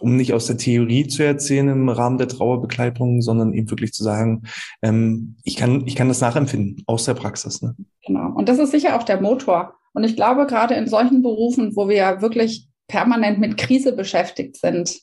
[0.00, 4.02] um nicht aus der Theorie zu erzählen im Rahmen der Trauerbegleitung, sondern eben wirklich zu
[4.02, 4.42] sagen,
[4.83, 7.61] ähm, ich kann ich kann das nachempfinden aus der Praxis.
[7.61, 7.74] Ne?
[8.07, 11.76] Genau und das ist sicher auch der Motor und ich glaube gerade in solchen Berufen,
[11.76, 15.00] wo wir ja wirklich permanent mit Krise beschäftigt sind,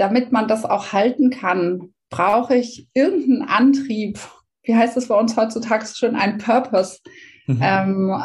[0.00, 4.18] damit man das auch halten kann, brauche ich irgendeinen Antrieb.
[4.62, 6.16] Wie heißt es bei uns heutzutage schon?
[6.16, 6.98] Ein Purpose,
[7.46, 7.60] mhm.
[7.62, 8.22] ähm,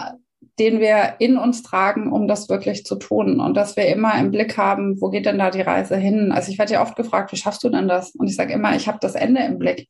[0.58, 3.42] den wir in uns tragen, um das wirklich zu tun.
[3.42, 6.32] Und dass wir immer im Blick haben, wo geht denn da die Reise hin?
[6.32, 8.12] Also ich werde ja oft gefragt, wie schaffst du denn das?
[8.12, 9.90] Und ich sage immer, ich habe das Ende im Blick.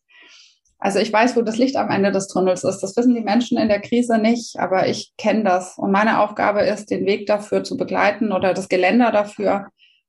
[0.80, 2.80] Also ich weiß, wo das Licht am Ende des Tunnels ist.
[2.80, 5.78] Das wissen die Menschen in der Krise nicht, aber ich kenne das.
[5.78, 9.68] Und meine Aufgabe ist, den Weg dafür zu begleiten oder das Geländer dafür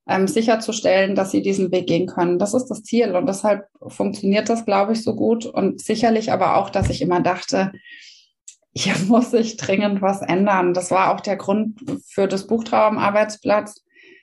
[0.09, 2.39] ähm, sicherzustellen, dass sie diesen Weg gehen können.
[2.39, 6.57] Das ist das Ziel und deshalb funktioniert das, glaube ich, so gut und sicherlich aber
[6.57, 7.73] auch, dass ich immer dachte,
[8.73, 10.75] hier muss sich dringend was ändern.
[10.75, 13.83] Das war auch der Grund für das Buch Trauer am Arbeitsplatz.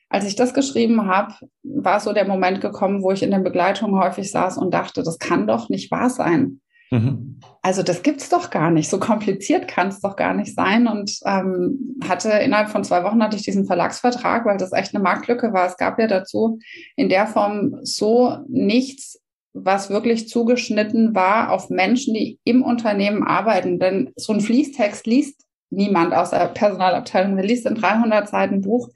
[0.09, 3.99] Als ich das geschrieben habe, war so der Moment gekommen, wo ich in den Begleitungen
[3.99, 6.61] häufig saß und dachte, das kann doch nicht wahr sein.
[6.91, 7.39] Mhm.
[7.61, 8.89] Also das gibt's doch gar nicht.
[8.89, 10.87] So kompliziert kann es doch gar nicht sein.
[10.87, 15.03] Und ähm, hatte innerhalb von zwei Wochen hatte ich diesen Verlagsvertrag, weil das echt eine
[15.03, 15.65] Marktlücke war.
[15.67, 16.59] Es gab ja dazu
[16.95, 19.21] in der Form so nichts,
[19.53, 23.79] was wirklich zugeschnitten war auf Menschen, die im Unternehmen arbeiten.
[23.79, 27.35] Denn so ein Fließtext liest niemand aus der Personalabteilung.
[27.35, 28.89] Der liest in 300 Seiten Buch.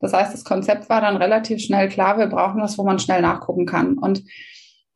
[0.00, 2.18] Das heißt, das Konzept war dann relativ schnell klar.
[2.18, 3.98] Wir brauchen was, wo man schnell nachgucken kann.
[3.98, 4.22] Und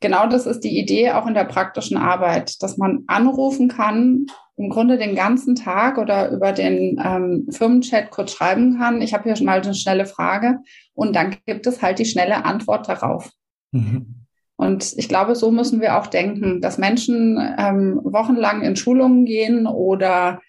[0.01, 4.71] genau das ist die Idee auch in der praktischen Arbeit, dass man anrufen kann, im
[4.71, 9.01] Grunde den ganzen Tag oder über den ähm, Firmenchat kurz schreiben kann.
[9.03, 10.59] Ich habe hier schon mal eine schnelle Frage
[10.95, 13.31] und dann gibt es halt die schnelle Antwort darauf.
[13.71, 14.27] Mhm.
[14.57, 19.69] Und ich glaube, so müssen wir auch denken, dass Menschen ähm, wochenlang in Schulungen gehen
[19.69, 20.41] oder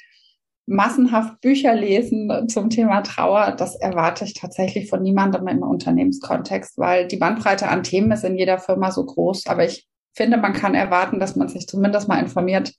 [0.70, 7.08] massenhaft Bücher lesen zum Thema Trauer, das erwarte ich tatsächlich von niemandem im Unternehmenskontext, weil
[7.08, 9.48] die Bandbreite an Themen ist in jeder Firma so groß.
[9.48, 12.74] Aber ich finde, man kann erwarten, dass man sich zumindest mal informiert,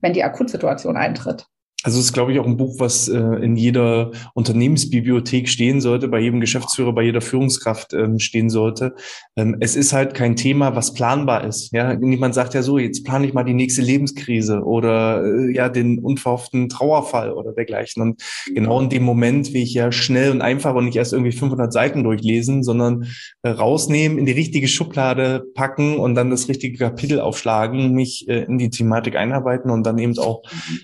[0.00, 1.46] wenn die Akutsituation eintritt.
[1.82, 6.08] Also es ist, glaube ich, auch ein Buch, was äh, in jeder Unternehmensbibliothek stehen sollte,
[6.08, 8.94] bei jedem Geschäftsführer, bei jeder Führungskraft ähm, stehen sollte.
[9.36, 11.72] Ähm, es ist halt kein Thema, was planbar ist.
[11.72, 15.68] Ja, niemand sagt ja so, jetzt plane ich mal die nächste Lebenskrise oder äh, ja
[15.68, 18.02] den unverhofften Trauerfall oder dergleichen.
[18.02, 18.22] Und
[18.54, 21.72] genau in dem Moment will ich ja schnell und einfach und nicht erst irgendwie 500
[21.72, 23.06] Seiten durchlesen, sondern
[23.42, 28.44] äh, rausnehmen, in die richtige Schublade packen und dann das richtige Kapitel aufschlagen, mich äh,
[28.44, 30.42] in die Thematik einarbeiten und dann eben auch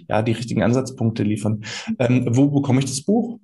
[0.09, 1.65] ja die richtigen Ansätze Ansatzpunkte liefern.
[1.99, 3.39] Ähm, wo bekomme ich das Buch?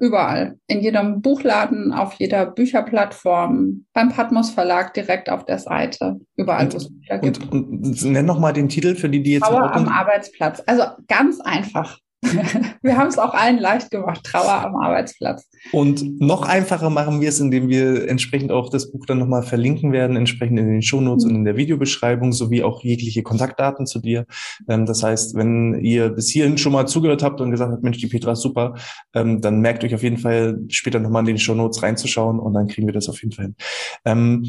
[0.00, 0.58] Überall.
[0.66, 6.76] In jedem Buchladen, auf jeder Bücherplattform, beim Patmos Verlag direkt auf der Seite, überall, wo
[6.76, 7.52] es Bücher gibt.
[7.52, 10.62] Und, und nenn noch mal den Titel für die, die jetzt Trauer am Arbeitsplatz.
[10.66, 11.98] Also ganz einfach.
[12.82, 15.48] wir haben es auch allen leicht gemacht, Trauer am Arbeitsplatz.
[15.72, 19.92] Und noch einfacher machen wir es, indem wir entsprechend auch das Buch dann nochmal verlinken
[19.92, 21.30] werden, entsprechend in den Shownotes mhm.
[21.30, 24.26] und in der Videobeschreibung, sowie auch jegliche Kontaktdaten zu dir.
[24.68, 27.98] Ähm, das heißt, wenn ihr bis hierhin schon mal zugehört habt und gesagt habt, Mensch,
[27.98, 28.74] die Petra ist super,
[29.14, 32.68] ähm, dann merkt euch auf jeden Fall später nochmal in den Shownotes reinzuschauen und dann
[32.68, 33.46] kriegen wir das auf jeden Fall
[34.04, 34.46] hin.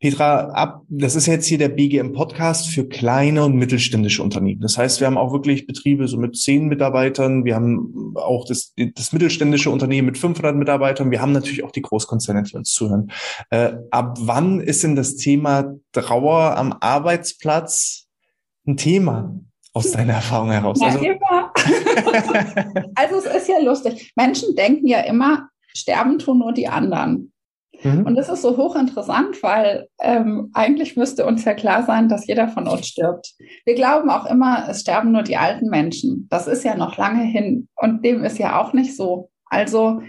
[0.00, 4.60] Petra, ab, das ist jetzt hier der BGM Podcast für kleine und mittelständische Unternehmen.
[4.60, 7.44] Das heißt, wir haben auch wirklich Betriebe so mit zehn Mitarbeitern.
[7.44, 11.10] Wir haben auch das, das mittelständische Unternehmen mit 500 Mitarbeitern.
[11.10, 13.10] Wir haben natürlich auch die Großkonzerne, die uns zuhören.
[13.50, 18.06] Äh, ab wann ist denn das Thema Trauer am Arbeitsplatz
[18.68, 19.34] ein Thema?
[19.74, 20.80] Aus deiner Erfahrung heraus.
[20.80, 20.98] Also,
[22.94, 24.12] also es ist ja lustig.
[24.16, 27.32] Menschen denken ja immer, sterben tun nur die anderen.
[27.82, 28.06] Mhm.
[28.06, 32.48] Und das ist so hochinteressant, weil ähm, eigentlich müsste uns ja klar sein, dass jeder
[32.48, 33.34] von uns stirbt.
[33.64, 36.26] Wir glauben auch immer, es sterben nur die alten Menschen.
[36.30, 39.30] Das ist ja noch lange hin und dem ist ja auch nicht so.
[39.46, 40.02] Also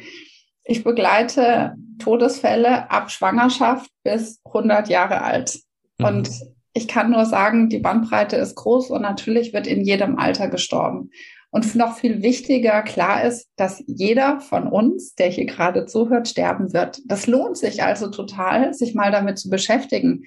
[0.63, 5.59] ich begleite Todesfälle ab Schwangerschaft bis 100 Jahre alt.
[5.97, 6.05] Mhm.
[6.05, 6.29] Und
[6.73, 11.11] ich kann nur sagen, die Bandbreite ist groß und natürlich wird in jedem Alter gestorben.
[11.51, 16.73] Und noch viel wichtiger, klar ist, dass jeder von uns, der hier gerade zuhört, sterben
[16.73, 16.99] wird.
[17.05, 20.25] Das lohnt sich also total, sich mal damit zu beschäftigen.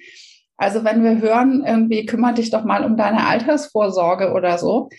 [0.57, 4.89] Also wenn wir hören, irgendwie kümmere dich doch mal um deine Altersvorsorge oder so,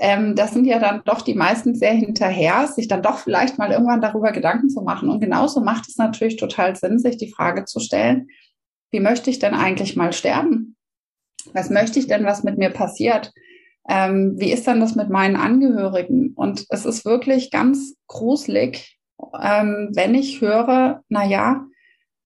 [0.00, 3.70] ähm, das sind ja dann doch die meisten sehr hinterher, sich dann doch vielleicht mal
[3.70, 5.10] irgendwann darüber Gedanken zu machen.
[5.10, 8.28] Und genauso macht es natürlich total Sinn, sich die Frage zu stellen,
[8.90, 10.76] wie möchte ich denn eigentlich mal sterben?
[11.52, 13.32] Was möchte ich denn, was mit mir passiert?
[13.88, 16.32] Ähm, wie ist dann das mit meinen Angehörigen?
[16.34, 18.98] Und es ist wirklich ganz gruselig,
[19.40, 21.64] ähm, wenn ich höre, na ja,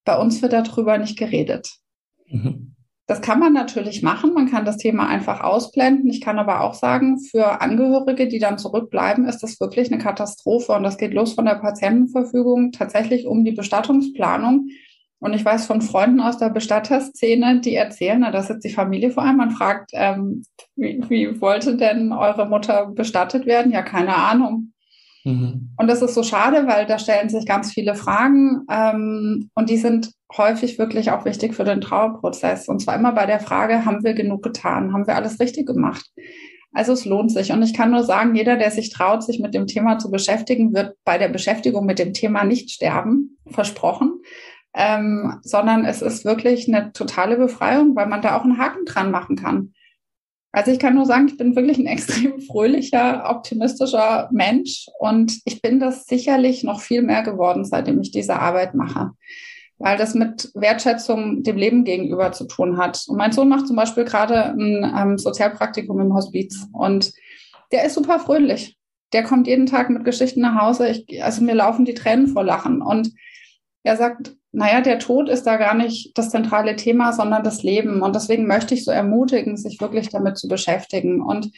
[0.04, 1.70] bei uns wird darüber nicht geredet.
[2.26, 2.74] Mhm.
[3.06, 4.32] Das kann man natürlich machen.
[4.32, 6.08] Man kann das Thema einfach ausblenden.
[6.08, 10.72] Ich kann aber auch sagen, für Angehörige, die dann zurückbleiben, ist das wirklich eine Katastrophe.
[10.72, 14.68] Und das geht los von der Patientenverfügung tatsächlich um die Bestattungsplanung.
[15.22, 19.12] Und ich weiß von Freunden aus der Bestatterszene, die erzählen, na, da sitzt die Familie
[19.12, 20.42] vor allem, man fragt, ähm,
[20.74, 23.70] wie, wie wollte denn eure Mutter bestattet werden?
[23.70, 24.72] Ja, keine Ahnung.
[25.22, 25.70] Mhm.
[25.76, 29.76] Und das ist so schade, weil da stellen sich ganz viele Fragen ähm, und die
[29.76, 32.66] sind häufig wirklich auch wichtig für den Trauerprozess.
[32.66, 34.92] Und zwar immer bei der Frage, haben wir genug getan?
[34.92, 36.04] Haben wir alles richtig gemacht?
[36.72, 37.52] Also es lohnt sich.
[37.52, 40.74] Und ich kann nur sagen, jeder, der sich traut, sich mit dem Thema zu beschäftigen,
[40.74, 44.20] wird bei der Beschäftigung mit dem Thema nicht sterben, versprochen
[44.74, 49.10] ähm, sondern es ist wirklich eine totale Befreiung, weil man da auch einen Haken dran
[49.10, 49.74] machen kann.
[50.52, 55.62] Also ich kann nur sagen, ich bin wirklich ein extrem fröhlicher, optimistischer Mensch und ich
[55.62, 59.12] bin das sicherlich noch viel mehr geworden, seitdem ich diese Arbeit mache,
[59.78, 63.04] weil das mit Wertschätzung dem Leben gegenüber zu tun hat.
[63.08, 67.12] Und mein Sohn macht zum Beispiel gerade ein ähm, Sozialpraktikum im Hospiz und
[67.72, 68.76] der ist super fröhlich.
[69.14, 70.88] Der kommt jeden Tag mit Geschichten nach Hause.
[70.88, 73.12] Ich, also mir laufen die Tränen vor Lachen und
[73.82, 78.02] er sagt, naja, der Tod ist da gar nicht das zentrale Thema, sondern das Leben.
[78.02, 81.22] Und deswegen möchte ich so ermutigen, sich wirklich damit zu beschäftigen.
[81.22, 81.50] Und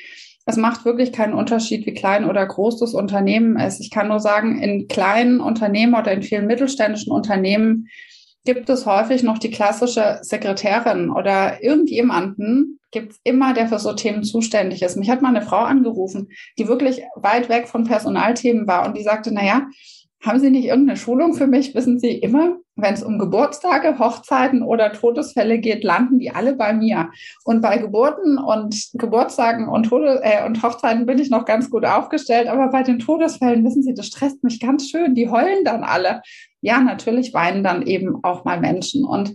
[0.47, 3.81] es macht wirklich keinen Unterschied, wie klein oder groß das Unternehmen ist.
[3.81, 7.89] Ich kann nur sagen, in kleinen Unternehmen oder in vielen mittelständischen Unternehmen
[8.45, 13.95] gibt es häufig noch die klassische Sekretärin oder irgendjemanden, gibt es immer, der für so
[13.95, 14.97] Themen zuständig ist.
[14.97, 16.29] Mich hat mal eine Frau angerufen,
[16.59, 19.67] die wirklich weit weg von Personalthemen war und die sagte, naja,
[20.23, 21.75] haben Sie nicht irgendeine Schulung für mich?
[21.75, 26.73] Wissen Sie immer, wenn es um Geburtstage, Hochzeiten oder Todesfälle geht, landen die alle bei
[26.73, 27.11] mir.
[27.45, 31.85] Und bei Geburten und Geburtstagen und, Tode, äh, und Hochzeiten bin ich noch ganz gut
[31.85, 32.49] aufgestellt.
[32.49, 35.15] Aber bei den Todesfällen, wissen Sie, das stresst mich ganz schön.
[35.15, 36.23] Die heulen dann alle.
[36.61, 39.05] Ja, natürlich weinen dann eben auch mal Menschen.
[39.05, 39.35] Und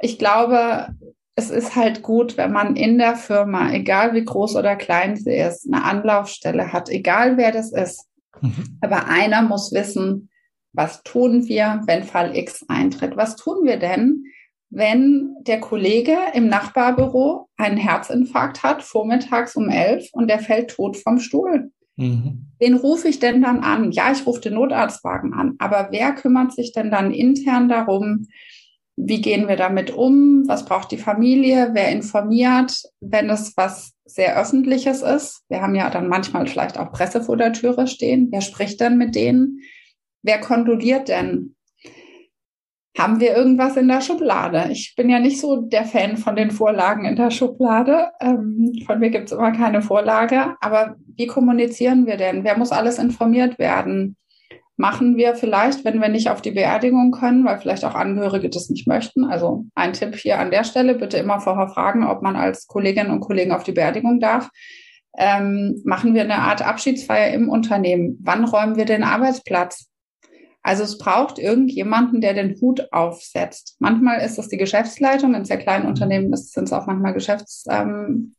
[0.00, 0.88] ich glaube,
[1.36, 5.34] es ist halt gut, wenn man in der Firma, egal wie groß oder klein sie
[5.34, 8.08] ist, eine Anlaufstelle hat, egal wer das ist,
[8.40, 8.78] Mhm.
[8.80, 10.27] Aber einer muss wissen,
[10.78, 13.16] was tun wir, wenn Fall X eintritt?
[13.16, 14.26] Was tun wir denn,
[14.70, 20.96] wenn der Kollege im Nachbarbüro einen Herzinfarkt hat, vormittags um elf und der fällt tot
[20.96, 21.72] vom Stuhl?
[21.96, 22.46] Mhm.
[22.60, 23.90] Wen rufe ich denn dann an?
[23.90, 25.56] Ja, ich rufe den Notarztwagen an.
[25.58, 28.28] Aber wer kümmert sich denn dann intern darum,
[28.94, 30.44] wie gehen wir damit um?
[30.46, 31.70] Was braucht die Familie?
[31.72, 35.42] Wer informiert, wenn es was sehr Öffentliches ist?
[35.48, 38.28] Wir haben ja dann manchmal vielleicht auch Presse vor der Türe stehen.
[38.30, 39.58] Wer spricht denn mit denen?
[40.22, 41.54] Wer kondoliert denn?
[42.96, 44.68] Haben wir irgendwas in der Schublade?
[44.70, 48.10] Ich bin ja nicht so der Fan von den Vorlagen in der Schublade.
[48.20, 50.56] Ähm, von mir gibt es immer keine Vorlage.
[50.60, 52.42] Aber wie kommunizieren wir denn?
[52.42, 54.16] Wer muss alles informiert werden?
[54.78, 58.70] machen wir vielleicht, wenn wir nicht auf die Beerdigung können, weil vielleicht auch Angehörige das
[58.70, 59.24] nicht möchten.
[59.24, 63.10] Also ein Tipp hier an der Stelle, bitte immer vorher fragen, ob man als Kolleginnen
[63.10, 64.48] und Kollegen auf die Beerdigung darf.
[65.18, 68.18] Ähm, machen wir eine Art Abschiedsfeier im Unternehmen?
[68.22, 69.88] Wann räumen wir den Arbeitsplatz?
[70.68, 73.76] Also es braucht irgendjemanden, der den Hut aufsetzt.
[73.78, 78.34] Manchmal ist es die Geschäftsleitung, in sehr kleinen Unternehmen sind es auch manchmal Geschäfts, ähm,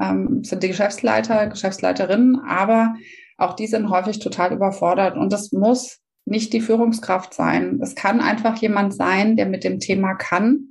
[0.00, 2.94] ähm, sind die Geschäftsleiter, Geschäftsleiterinnen, aber
[3.36, 7.80] auch die sind häufig total überfordert und das muss nicht die Führungskraft sein.
[7.82, 10.68] Es kann einfach jemand sein, der mit dem Thema kann,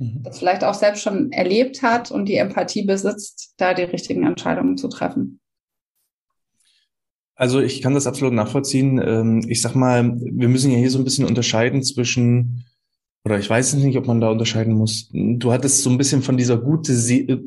[0.00, 0.24] mhm.
[0.24, 4.76] das vielleicht auch selbst schon erlebt hat und die Empathie besitzt, da die richtigen Entscheidungen
[4.76, 5.38] zu treffen.
[7.36, 9.00] Also ich kann das absolut nachvollziehen.
[9.04, 12.64] Ähm, ich sag mal, wir müssen ja hier so ein bisschen unterscheiden zwischen
[13.26, 15.10] oder ich weiß nicht, ob man da unterscheiden muss.
[15.12, 16.94] Du hattest so ein bisschen von dieser gute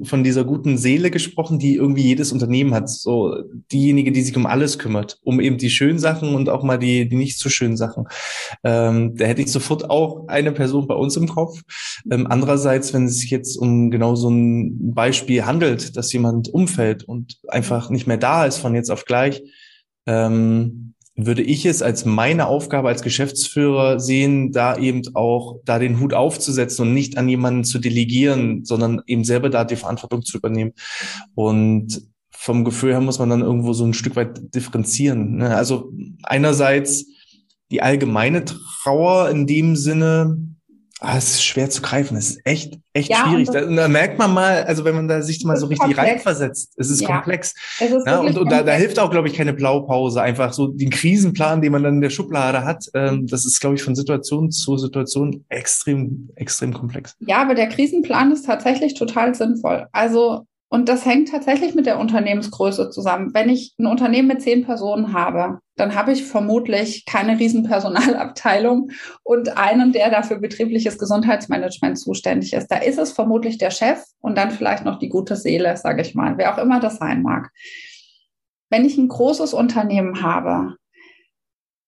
[0.03, 2.89] von dieser guten Seele gesprochen, die irgendwie jedes Unternehmen hat.
[2.89, 3.33] So
[3.71, 7.07] diejenige, die sich um alles kümmert, um eben die schönen Sachen und auch mal die,
[7.07, 8.07] die nicht so schönen Sachen.
[8.65, 11.61] Ähm, da hätte ich sofort auch eine Person bei uns im Kopf.
[12.11, 17.05] Ähm, andererseits, wenn es sich jetzt um genau so ein Beispiel handelt, dass jemand umfällt
[17.05, 19.41] und einfach nicht mehr da ist von jetzt auf gleich,
[20.09, 25.99] ähm, würde ich es als meine Aufgabe als Geschäftsführer sehen, da eben auch da den
[25.99, 30.37] Hut aufzusetzen und nicht an jemanden zu delegieren, sondern eben selber da die Verantwortung zu
[30.37, 30.71] übernehmen.
[31.35, 35.37] Und vom Gefühl her muss man dann irgendwo so ein Stück weit differenzieren.
[35.37, 35.55] Ne?
[35.55, 35.91] Also
[36.23, 37.05] einerseits
[37.69, 40.37] die allgemeine Trauer in dem Sinne,
[41.01, 42.17] Ah, es ist schwer zu greifen.
[42.17, 43.49] Es ist echt, echt ja, schwierig.
[43.49, 46.09] Da, da, merkt man mal, also wenn man da sich mal so richtig komplex.
[46.09, 47.07] reinversetzt, es ist ja.
[47.07, 47.53] komplex.
[47.79, 50.21] Es ist ja, und, und da, da, hilft auch, glaube ich, keine Blaupause.
[50.21, 53.75] Einfach so den Krisenplan, den man dann in der Schublade hat, ähm, das ist, glaube
[53.75, 57.15] ich, von Situation zu Situation extrem, extrem komplex.
[57.19, 59.87] Ja, aber der Krisenplan ist tatsächlich total sinnvoll.
[59.93, 63.33] Also und das hängt tatsächlich mit der Unternehmensgröße zusammen.
[63.33, 68.91] Wenn ich ein Unternehmen mit zehn Personen habe, dann habe ich vermutlich keine Riesenpersonalabteilung
[69.23, 72.67] und einen, der dafür betriebliches Gesundheitsmanagement zuständig ist.
[72.67, 76.13] Da ist es vermutlich der Chef und dann vielleicht noch die gute Seele, sage ich
[76.13, 77.49] mal, wer auch immer das sein mag.
[78.69, 80.75] Wenn ich ein großes Unternehmen habe,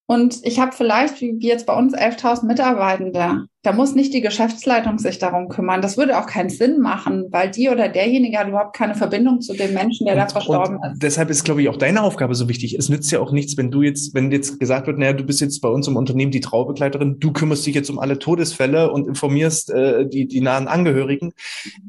[0.08, 3.46] und ich habe vielleicht, wie jetzt bei uns, 11.000 Mitarbeitende.
[3.64, 5.84] Da muss nicht die Geschäftsleitung sich darum kümmern.
[5.84, 9.54] Das würde auch keinen Sinn machen, weil die oder derjenige hat überhaupt keine Verbindung zu
[9.54, 11.04] dem Menschen, der und, da verstorben ist.
[11.04, 12.74] Deshalb ist, glaube ich, auch deine Aufgabe so wichtig.
[12.74, 15.42] Es nützt ja auch nichts, wenn du jetzt, wenn jetzt gesagt wird, naja, du bist
[15.42, 19.08] jetzt bei uns im Unternehmen die Traubegleiterin, du kümmerst dich jetzt um alle Todesfälle und
[19.08, 21.34] informierst äh, die, die nahen Angehörigen.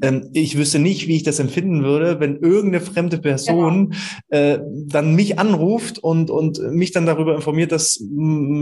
[0.03, 3.95] Ähm, ich wüsste nicht, wie ich das empfinden würde, wenn irgendeine fremde Person
[4.29, 4.43] genau.
[4.43, 7.99] äh, dann mich anruft und, und mich dann darüber informiert, dass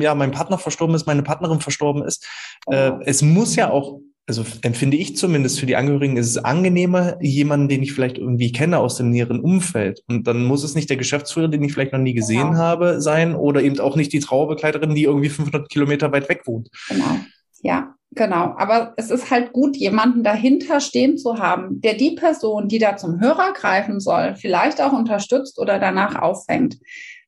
[0.00, 2.24] ja, mein Partner verstorben ist, meine Partnerin verstorben ist.
[2.66, 7.16] Äh, es muss ja auch, also empfinde ich zumindest für die Angehörigen, ist es angenehmer,
[7.20, 10.02] jemanden, den ich vielleicht irgendwie kenne aus dem näheren Umfeld.
[10.08, 12.58] Und dann muss es nicht der Geschäftsführer, den ich vielleicht noch nie gesehen genau.
[12.58, 16.68] habe, sein oder eben auch nicht die Trauerbegleiterin, die irgendwie 500 Kilometer weit weg wohnt.
[16.88, 17.20] Genau.
[17.62, 22.66] Ja, Genau, aber es ist halt gut, jemanden dahinter stehen zu haben, der die Person,
[22.66, 26.78] die da zum Hörer greifen soll, vielleicht auch unterstützt oder danach auffängt.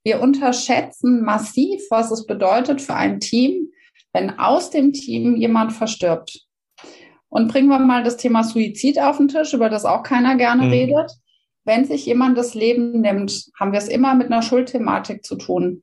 [0.03, 3.69] Wir unterschätzen massiv, was es bedeutet für ein Team,
[4.13, 6.47] wenn aus dem Team jemand verstirbt.
[7.29, 10.65] Und bringen wir mal das Thema Suizid auf den Tisch, über das auch keiner gerne
[10.65, 10.71] mhm.
[10.71, 11.13] redet.
[11.65, 15.83] Wenn sich jemand das Leben nimmt, haben wir es immer mit einer Schuldthematik zu tun.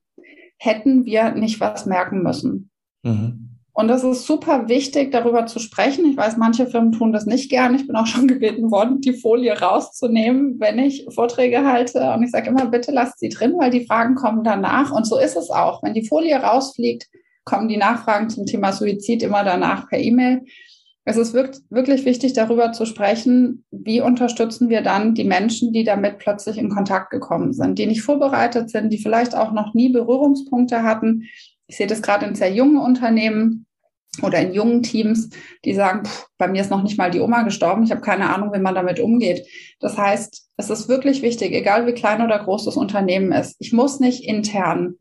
[0.57, 2.69] Hätten wir nicht was merken müssen.
[3.03, 3.49] Mhm.
[3.79, 6.03] Und es ist super wichtig, darüber zu sprechen.
[6.05, 7.73] Ich weiß, manche Firmen tun das nicht gern.
[7.75, 12.11] Ich bin auch schon gebeten worden, die Folie rauszunehmen, wenn ich Vorträge halte.
[12.11, 14.91] Und ich sage immer, bitte lasst sie drin, weil die Fragen kommen danach.
[14.91, 15.81] Und so ist es auch.
[15.81, 17.07] Wenn die Folie rausfliegt,
[17.49, 20.43] kommen die Nachfragen zum Thema Suizid immer danach per E-Mail.
[21.03, 26.19] Es ist wirklich wichtig, darüber zu sprechen, wie unterstützen wir dann die Menschen, die damit
[26.19, 30.83] plötzlich in Kontakt gekommen sind, die nicht vorbereitet sind, die vielleicht auch noch nie Berührungspunkte
[30.83, 31.23] hatten.
[31.65, 33.65] Ich sehe das gerade in sehr jungen Unternehmen,
[34.23, 35.29] oder in jungen Teams,
[35.65, 38.33] die sagen, pff, bei mir ist noch nicht mal die Oma gestorben, ich habe keine
[38.33, 39.45] Ahnung, wie man damit umgeht.
[39.79, 43.55] Das heißt, es ist wirklich wichtig, egal wie klein oder groß das Unternehmen ist.
[43.59, 44.95] Ich muss nicht intern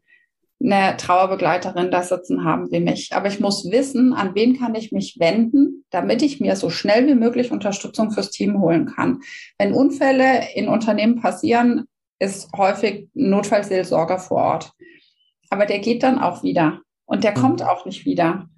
[0.62, 4.90] eine Trauerbegleiterin da sitzen haben wie mich, aber ich muss wissen, an wen kann ich
[4.90, 9.21] mich wenden, damit ich mir so schnell wie möglich Unterstützung fürs Team holen kann.
[9.59, 11.85] Wenn Unfälle in Unternehmen passieren,
[12.18, 14.73] ist häufig Notfallseelsorger vor Ort.
[15.51, 18.49] Aber der geht dann auch wieder und der kommt auch nicht wieder.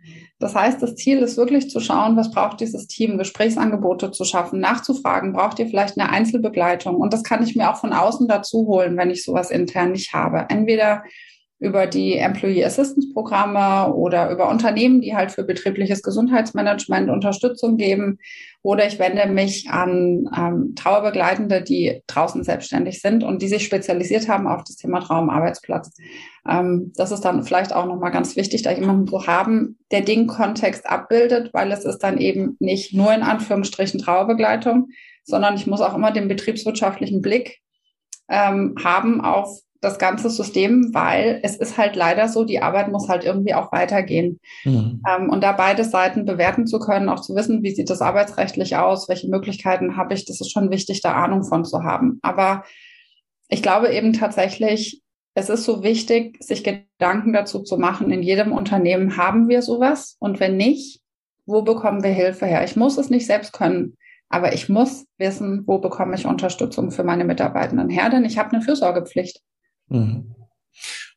[0.40, 4.58] Das heißt, das Ziel ist wirklich zu schauen, was braucht dieses Team, Gesprächsangebote zu schaffen,
[4.58, 6.96] nachzufragen, braucht ihr vielleicht eine Einzelbegleitung?
[6.96, 10.14] Und das kann ich mir auch von außen dazu holen, wenn ich sowas intern nicht
[10.14, 10.46] habe.
[10.48, 11.04] Entweder
[11.60, 18.18] über die Employee Assistance Programme oder über Unternehmen, die halt für betriebliches Gesundheitsmanagement Unterstützung geben.
[18.62, 24.26] Oder ich wende mich an ähm, Trauerbegleitende, die draußen selbstständig sind und die sich spezialisiert
[24.26, 25.92] haben auf das Thema Traumarbeitsplatz.
[26.48, 30.26] Ähm, das ist dann vielleicht auch nochmal ganz wichtig, da jemanden zu haben, der den
[30.26, 34.88] Kontext abbildet, weil es ist dann eben nicht nur in Anführungsstrichen Trauerbegleitung,
[35.24, 37.58] sondern ich muss auch immer den betriebswirtschaftlichen Blick
[38.30, 43.08] ähm, haben auf das ganze System, weil es ist halt leider so, die Arbeit muss
[43.08, 44.38] halt irgendwie auch weitergehen.
[44.64, 45.02] Mhm.
[45.08, 48.76] Ähm, und da beide Seiten bewerten zu können, auch zu wissen, wie sieht das arbeitsrechtlich
[48.76, 52.18] aus, welche Möglichkeiten habe ich, das ist schon wichtig, da Ahnung von zu haben.
[52.22, 52.64] Aber
[53.48, 55.02] ich glaube eben tatsächlich,
[55.34, 58.10] es ist so wichtig, sich Gedanken dazu zu machen.
[58.10, 60.16] In jedem Unternehmen haben wir sowas.
[60.18, 61.00] Und wenn nicht,
[61.46, 62.64] wo bekommen wir Hilfe her?
[62.64, 63.96] Ich muss es nicht selbst können,
[64.28, 68.50] aber ich muss wissen, wo bekomme ich Unterstützung für meine Mitarbeitenden her, denn ich habe
[68.52, 69.40] eine Fürsorgepflicht.
[69.90, 70.34] Mhm.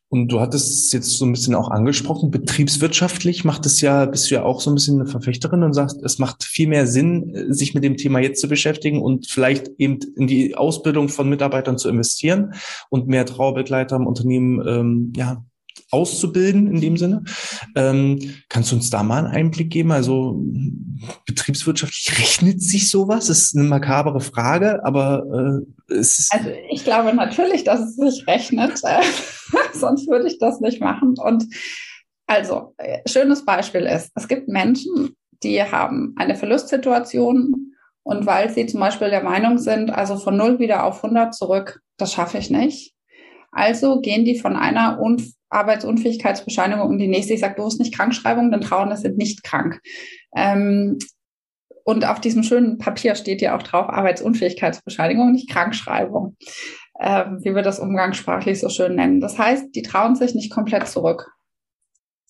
[0.08, 4.30] Und du hattest es jetzt so ein bisschen auch angesprochen, betriebswirtschaftlich macht es ja, bist
[4.30, 7.52] du ja auch so ein bisschen eine Verfechterin und sagst, es macht viel mehr Sinn,
[7.52, 11.78] sich mit dem Thema jetzt zu beschäftigen und vielleicht eben in die Ausbildung von Mitarbeitern
[11.78, 12.54] zu investieren
[12.90, 15.44] und mehr Trauerbegleiter im Unternehmen ähm, ja,
[15.94, 17.24] auszubilden in dem Sinne.
[17.76, 18.18] Ähm,
[18.48, 19.92] kannst du uns da mal einen Einblick geben?
[19.92, 20.42] Also
[21.26, 23.28] betriebswirtschaftlich rechnet sich sowas?
[23.28, 26.34] Das ist eine makabere Frage, aber äh, es ist.
[26.34, 29.02] Also ich glaube natürlich, dass es sich rechnet, äh,
[29.72, 31.14] sonst würde ich das nicht machen.
[31.16, 31.46] Und
[32.26, 38.66] also, äh, schönes Beispiel ist, es gibt Menschen, die haben eine Verlustsituation und weil sie
[38.66, 42.50] zum Beispiel der Meinung sind, also von null wieder auf 100 zurück, das schaffe ich
[42.50, 42.94] nicht.
[43.50, 44.98] Also gehen die von einer
[45.54, 47.34] Arbeitsunfähigkeitsbescheinigung in die nächste.
[47.34, 49.80] Ich sage bloß nicht Krankschreibung, denn Trauernde sind nicht krank.
[50.36, 50.98] Ähm,
[51.84, 56.36] und auf diesem schönen Papier steht ja auch drauf Arbeitsunfähigkeitsbescheinigung, nicht Krankschreibung,
[57.00, 59.20] ähm, wie wir das umgangssprachlich so schön nennen.
[59.20, 61.33] Das heißt, die trauen sich nicht komplett zurück.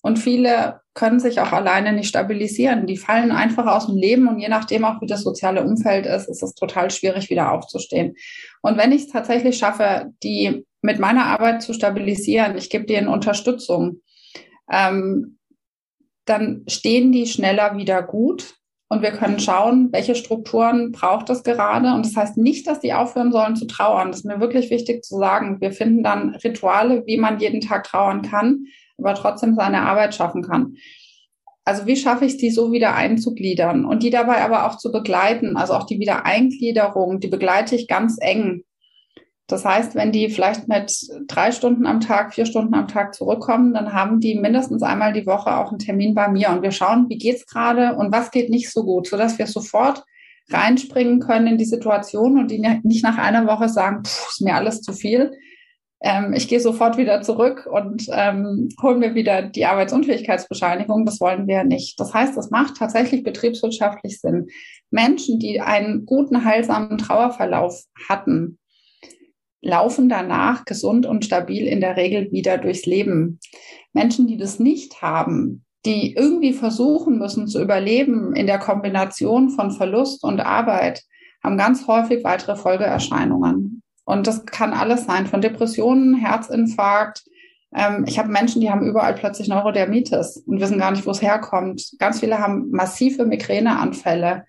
[0.05, 2.85] Und viele können sich auch alleine nicht stabilisieren.
[2.85, 6.29] Die fallen einfach aus dem Leben und je nachdem auch, wie das soziale Umfeld ist,
[6.29, 8.15] ist es total schwierig, wieder aufzustehen.
[8.61, 13.07] Und wenn ich es tatsächlich schaffe, die mit meiner Arbeit zu stabilisieren, ich gebe denen
[13.07, 14.01] Unterstützung,
[14.71, 15.39] ähm,
[16.25, 18.53] dann stehen die schneller wieder gut
[18.89, 21.95] und wir können schauen, welche Strukturen braucht es gerade.
[21.95, 24.09] Und das heißt nicht, dass die aufhören sollen zu trauern.
[24.09, 25.61] Das ist mir wirklich wichtig zu sagen.
[25.61, 28.67] Wir finden dann Rituale, wie man jeden Tag trauern kann,
[28.97, 30.75] aber trotzdem seine Arbeit schaffen kann.
[31.63, 34.91] Also wie schaffe ich es, die so wieder einzugliedern und die dabei aber auch zu
[34.91, 35.57] begleiten?
[35.57, 38.63] Also auch die Wiedereingliederung, die begleite ich ganz eng.
[39.47, 40.91] Das heißt, wenn die vielleicht mit
[41.27, 45.27] drei Stunden am Tag, vier Stunden am Tag zurückkommen, dann haben die mindestens einmal die
[45.27, 48.49] Woche auch einen Termin bei mir und wir schauen, wie geht's gerade und was geht
[48.49, 50.03] nicht so gut, sodass wir sofort
[50.49, 54.55] reinspringen können in die Situation und die nicht nach einer Woche sagen, Puh, ist mir
[54.55, 55.31] alles zu viel.
[56.01, 61.05] Ähm, ich gehe sofort wieder zurück und ähm, hole mir wieder die Arbeitsunfähigkeitsbescheinigung.
[61.05, 61.99] Das wollen wir nicht.
[61.99, 64.47] Das heißt, es macht tatsächlich betriebswirtschaftlich Sinn.
[64.91, 68.59] Menschen, die einen guten, heilsamen Trauerverlauf hatten,
[69.61, 73.39] laufen danach gesund und stabil in der Regel wieder durchs Leben.
[73.93, 79.71] Menschen, die das nicht haben, die irgendwie versuchen müssen zu überleben in der Kombination von
[79.71, 81.03] Verlust und Arbeit,
[81.43, 83.64] haben ganz häufig weitere Folgeerscheinungen.
[84.05, 87.23] Und das kann alles sein, von Depressionen, Herzinfarkt.
[87.75, 91.21] Ähm, ich habe Menschen, die haben überall plötzlich Neurodermitis und wissen gar nicht, wo es
[91.21, 91.91] herkommt.
[91.99, 94.45] Ganz viele haben massive Migräneanfälle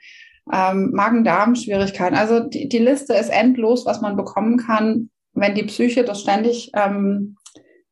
[0.52, 2.16] ähm, Magen-Darm-Schwierigkeiten.
[2.16, 6.70] Also die, die Liste ist endlos, was man bekommen kann, wenn die Psyche das ständig
[6.74, 7.36] ähm,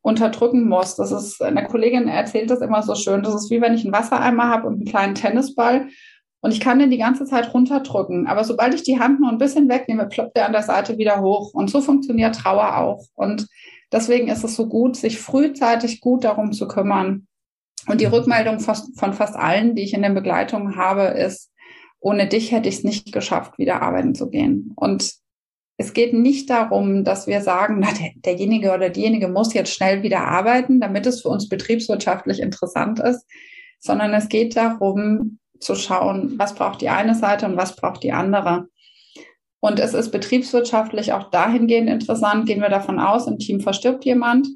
[0.02, 0.96] unterdrücken muss.
[0.96, 3.22] Das ist, eine Kollegin erzählt das immer so schön.
[3.22, 5.88] Das ist wie wenn ich einen Wassereimer habe und einen kleinen Tennisball
[6.44, 8.26] und ich kann den die ganze Zeit runterdrücken.
[8.26, 11.22] Aber sobald ich die Hand nur ein bisschen wegnehme, ploppt der an der Seite wieder
[11.22, 11.54] hoch.
[11.54, 13.06] Und so funktioniert Trauer auch.
[13.14, 13.48] Und
[13.90, 17.28] deswegen ist es so gut, sich frühzeitig gut darum zu kümmern.
[17.86, 21.50] Und die Rückmeldung von fast allen, die ich in den Begleitungen habe, ist,
[21.98, 24.72] ohne dich hätte ich es nicht geschafft, wieder arbeiten zu gehen.
[24.76, 25.14] Und
[25.78, 30.02] es geht nicht darum, dass wir sagen, na, der, derjenige oder diejenige muss jetzt schnell
[30.02, 33.24] wieder arbeiten, damit es für uns betriebswirtschaftlich interessant ist,
[33.80, 38.12] sondern es geht darum zu schauen, was braucht die eine Seite und was braucht die
[38.12, 38.68] andere.
[39.60, 44.46] Und es ist betriebswirtschaftlich auch dahingehend interessant, gehen wir davon aus, im Team verstirbt jemand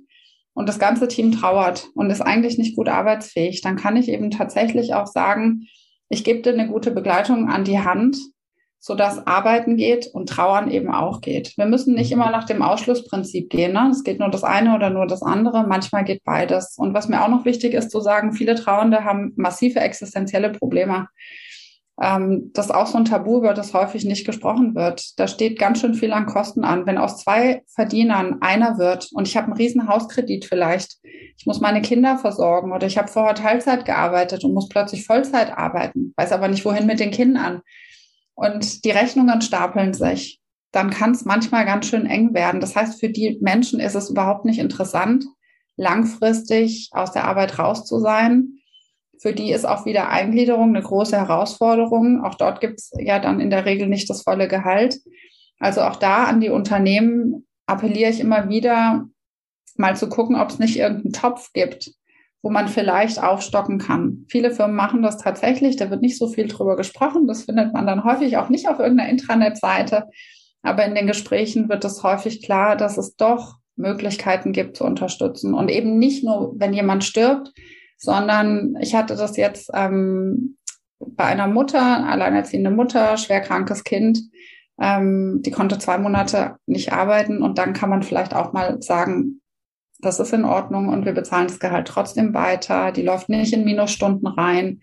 [0.52, 4.30] und das ganze Team trauert und ist eigentlich nicht gut arbeitsfähig, dann kann ich eben
[4.30, 5.66] tatsächlich auch sagen,
[6.10, 8.18] ich gebe dir eine gute Begleitung an die Hand,
[8.80, 11.56] so dass Arbeiten geht und Trauern eben auch geht.
[11.56, 13.72] Wir müssen nicht immer nach dem Ausschlussprinzip gehen.
[13.72, 13.88] Ne?
[13.90, 15.66] Es geht nur das eine oder nur das andere.
[15.66, 16.76] Manchmal geht beides.
[16.78, 21.08] Und was mir auch noch wichtig ist zu sagen, viele Trauernde haben massive existenzielle Probleme.
[22.00, 25.18] Ähm, das ist auch so ein Tabu, über das häufig nicht gesprochen wird.
[25.18, 26.86] Da steht ganz schön viel an Kosten an.
[26.86, 30.98] Wenn aus zwei Verdienern einer wird und ich habe einen riesen Hauskredit vielleicht,
[31.36, 35.56] ich muss meine Kinder versorgen oder ich habe vorher Teilzeit gearbeitet und muss plötzlich Vollzeit
[35.56, 37.62] arbeiten, weiß aber nicht, wohin mit den Kindern.
[38.38, 40.40] Und die Rechnungen stapeln sich.
[40.72, 42.60] Dann kann es manchmal ganz schön eng werden.
[42.60, 45.24] Das heißt, für die Menschen ist es überhaupt nicht interessant,
[45.76, 48.58] langfristig aus der Arbeit raus zu sein
[49.20, 52.24] für die ist auch wieder Eingliederung eine große Herausforderung.
[52.24, 55.00] Auch dort gibt es ja dann in der Regel nicht das volle Gehalt.
[55.58, 59.06] Also auch da an die Unternehmen appelliere ich immer wieder,
[59.76, 61.92] mal zu gucken, ob es nicht irgendeinen Topf gibt,
[62.48, 64.24] wo man vielleicht aufstocken kann.
[64.26, 67.26] Viele Firmen machen das tatsächlich, da wird nicht so viel drüber gesprochen.
[67.26, 70.04] Das findet man dann häufig auch nicht auf irgendeiner Intranet-Seite.
[70.62, 75.52] Aber in den Gesprächen wird es häufig klar, dass es doch Möglichkeiten gibt zu unterstützen.
[75.52, 77.52] Und eben nicht nur, wenn jemand stirbt,
[77.98, 80.56] sondern ich hatte das jetzt ähm,
[81.00, 84.22] bei einer Mutter, alleinerziehende Mutter, schwerkrankes Kind,
[84.80, 89.42] ähm, die konnte zwei Monate nicht arbeiten und dann kann man vielleicht auch mal sagen,
[89.98, 92.92] das ist in Ordnung und wir bezahlen das Gehalt trotzdem weiter.
[92.92, 94.80] Die läuft nicht in Minusstunden rein.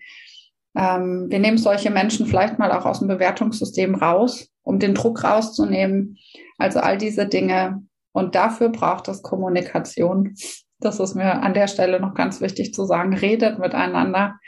[0.76, 5.24] Ähm, wir nehmen solche Menschen vielleicht mal auch aus dem Bewertungssystem raus, um den Druck
[5.24, 6.18] rauszunehmen.
[6.58, 7.82] Also all diese Dinge.
[8.12, 10.34] Und dafür braucht es Kommunikation.
[10.80, 13.14] Das ist mir an der Stelle noch ganz wichtig zu sagen.
[13.14, 14.38] Redet miteinander.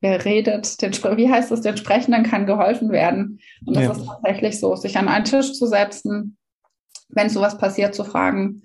[0.00, 3.40] Wer redet, den, wie heißt es, den Sprechenden kann geholfen werden.
[3.66, 3.92] Und das ja.
[3.92, 6.36] ist tatsächlich so, sich an einen Tisch zu setzen,
[7.08, 8.62] wenn sowas passiert, zu fragen,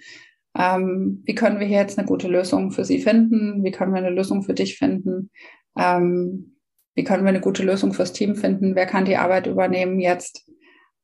[0.57, 3.63] ähm, wie können wir hier jetzt eine gute Lösung für Sie finden?
[3.63, 5.31] Wie können wir eine Lösung für dich finden?
[5.77, 6.57] Ähm,
[6.95, 8.75] wie können wir eine gute Lösung fürs Team finden?
[8.75, 10.49] Wer kann die Arbeit übernehmen jetzt?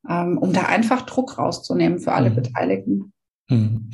[0.08, 2.34] Ähm, um da einfach Druck rauszunehmen für alle mhm.
[2.36, 3.12] Beteiligten.
[3.48, 3.90] Mhm.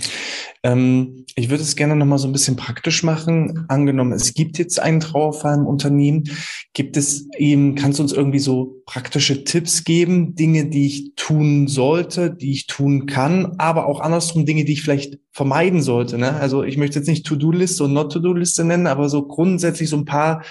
[0.64, 3.66] Ähm, ich würde es gerne nochmal so ein bisschen praktisch machen.
[3.68, 6.24] Angenommen, es gibt jetzt einen Trauerfall im Unternehmen.
[6.72, 11.68] Gibt es eben, kannst du uns irgendwie so praktische Tipps geben, Dinge, die ich tun
[11.68, 16.16] sollte, die ich tun kann, aber auch andersrum Dinge, die ich vielleicht vermeiden sollte.
[16.16, 16.34] Ne?
[16.34, 20.42] Also ich möchte jetzt nicht To-Do-Liste und Not-To-Do-Liste nennen, aber so grundsätzlich so ein paar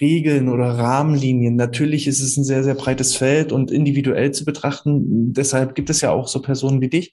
[0.00, 1.56] Regeln oder Rahmenlinien.
[1.56, 5.32] Natürlich ist es ein sehr, sehr breites Feld und individuell zu betrachten.
[5.32, 7.12] Deshalb gibt es ja auch so Personen wie dich.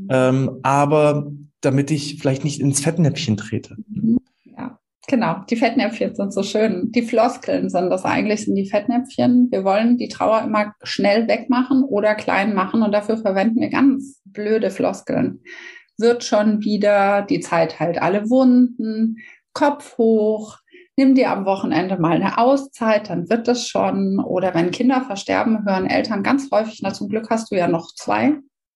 [0.00, 0.08] Mhm.
[0.10, 3.76] Ähm, aber damit ich vielleicht nicht ins Fettnäpfchen trete.
[3.88, 4.18] Mhm.
[4.44, 5.44] Ja, genau.
[5.48, 6.90] Die Fettnäpfchen sind so schön.
[6.90, 9.48] Die Floskeln sind das eigentlich, sind die Fettnäpfchen.
[9.50, 14.20] Wir wollen die Trauer immer schnell wegmachen oder klein machen und dafür verwenden wir ganz
[14.24, 15.40] blöde Floskeln.
[15.98, 19.16] Wird schon wieder, die Zeit heilt alle Wunden,
[19.52, 20.58] Kopf hoch,
[20.98, 24.18] nimm dir am Wochenende mal eine Auszeit, dann wird das schon.
[24.18, 27.94] Oder wenn Kinder versterben, hören Eltern ganz häufig, na zum Glück hast du ja noch
[27.94, 28.34] zwei,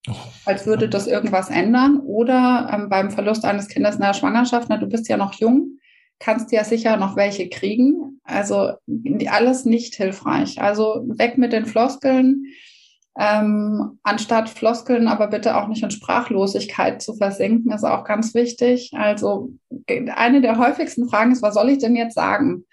[0.09, 0.15] oh.
[0.47, 1.99] als würde das irgendwas ändern.
[1.99, 5.81] Oder ähm, beim Verlust eines Kindes in der Schwangerschaft, na du bist ja noch jung,
[6.21, 8.21] kannst ja sicher noch welche kriegen.
[8.23, 8.75] Also
[9.29, 10.63] alles nicht hilfreich.
[10.63, 12.45] Also weg mit den Floskeln
[13.19, 18.93] ähm, anstatt Floskeln aber bitte auch nicht in Sprachlosigkeit zu versinken, ist auch ganz wichtig.
[18.95, 19.51] Also
[20.17, 22.65] eine der häufigsten Fragen ist, was soll ich denn jetzt sagen?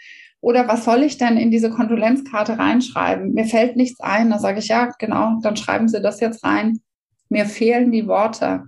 [0.41, 3.33] Oder was soll ich denn in diese Kondolenzkarte reinschreiben?
[3.33, 4.29] Mir fällt nichts ein.
[4.29, 6.79] Da sage ich, ja, genau, dann schreiben Sie das jetzt rein.
[7.27, 8.63] Mir fehlen die Worte.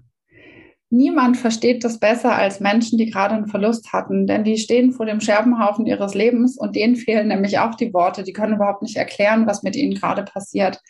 [0.90, 5.06] Niemand versteht das besser als Menschen, die gerade einen Verlust hatten, denn die stehen vor
[5.06, 8.24] dem Scherbenhaufen ihres Lebens und denen fehlen nämlich auch die Worte.
[8.24, 10.82] Die können überhaupt nicht erklären, was mit ihnen gerade passiert.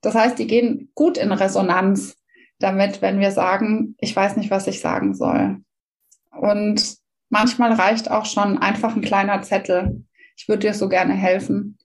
[0.00, 2.16] Das heißt, die gehen gut in Resonanz
[2.58, 5.62] damit, wenn wir sagen, ich weiß nicht, was ich sagen soll.
[6.30, 6.96] Und
[7.28, 10.04] manchmal reicht auch schon einfach ein kleiner Zettel.
[10.36, 11.78] Ich würde dir so gerne helfen.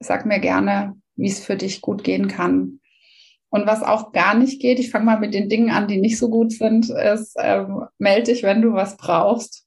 [0.00, 2.80] Sag mir gerne, wie es für dich gut gehen kann.
[3.50, 6.18] Und was auch gar nicht geht, ich fange mal mit den Dingen an, die nicht
[6.18, 9.66] so gut sind, ist, ähm, melde dich, wenn du was brauchst.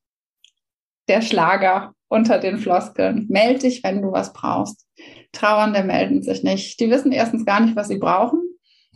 [1.10, 3.26] Der Schlager unter den Floskeln.
[3.30, 4.88] Melde dich, wenn du was brauchst.
[5.34, 6.80] Trauernde melden sich nicht.
[6.80, 8.40] Die wissen erstens gar nicht, was sie brauchen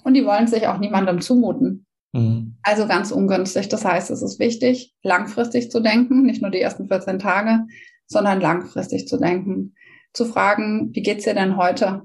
[0.03, 1.85] und die wollen sich auch niemandem zumuten.
[2.13, 2.57] Mhm.
[2.63, 3.67] Also ganz ungünstig.
[3.67, 7.65] Das heißt, es ist wichtig, langfristig zu denken, nicht nur die ersten 14 Tage,
[8.05, 9.75] sondern langfristig zu denken.
[10.13, 12.03] Zu fragen, wie geht's dir denn heute?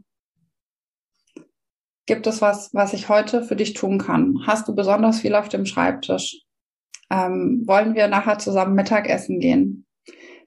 [2.06, 4.40] Gibt es was, was ich heute für dich tun kann?
[4.46, 6.42] Hast du besonders viel auf dem Schreibtisch?
[7.10, 9.86] Ähm, wollen wir nachher zusammen Mittagessen gehen?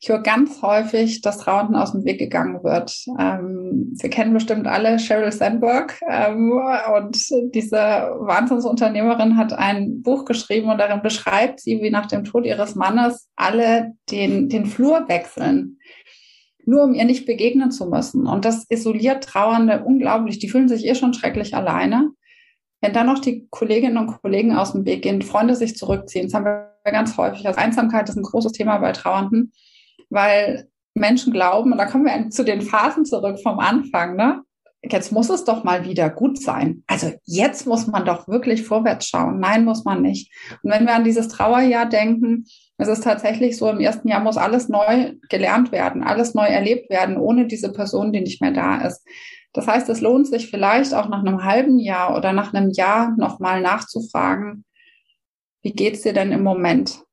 [0.06, 2.96] Ich höre ganz häufig, dass Trauernden aus dem Weg gegangen wird.
[3.18, 6.62] Ähm, Sie kennen bestimmt alle Sheryl Sandberg ähm,
[6.96, 7.18] und
[7.56, 12.76] diese Wahnsinnsunternehmerin hat ein Buch geschrieben und darin beschreibt sie, wie nach dem Tod ihres
[12.76, 15.80] Mannes alle den, den Flur wechseln
[16.68, 18.28] nur um ihr nicht begegnen zu müssen.
[18.28, 20.38] Und das isoliert Trauernde unglaublich.
[20.38, 22.12] Die fühlen sich eh schon schrecklich alleine.
[22.80, 26.34] Wenn dann noch die Kolleginnen und Kollegen aus dem Weg gehen, Freunde sich zurückziehen, das
[26.36, 27.48] haben wir ganz häufig.
[27.48, 29.52] Also Einsamkeit ist ein großes Thema bei Trauernden
[30.10, 34.42] weil Menschen glauben, und da kommen wir zu den Phasen zurück vom Anfang, ne?
[34.88, 36.84] Jetzt muss es doch mal wieder gut sein.
[36.86, 39.40] Also jetzt muss man doch wirklich vorwärts schauen.
[39.40, 40.32] Nein, muss man nicht.
[40.62, 42.46] Und wenn wir an dieses Trauerjahr denken,
[42.78, 46.92] es ist tatsächlich so, im ersten Jahr muss alles neu gelernt werden, alles neu erlebt
[46.92, 49.04] werden, ohne diese Person, die nicht mehr da ist.
[49.54, 53.16] Das heißt, es lohnt sich vielleicht auch nach einem halben Jahr oder nach einem Jahr
[53.18, 54.66] nochmal nachzufragen,
[55.64, 57.05] wie geht's dir denn im Moment?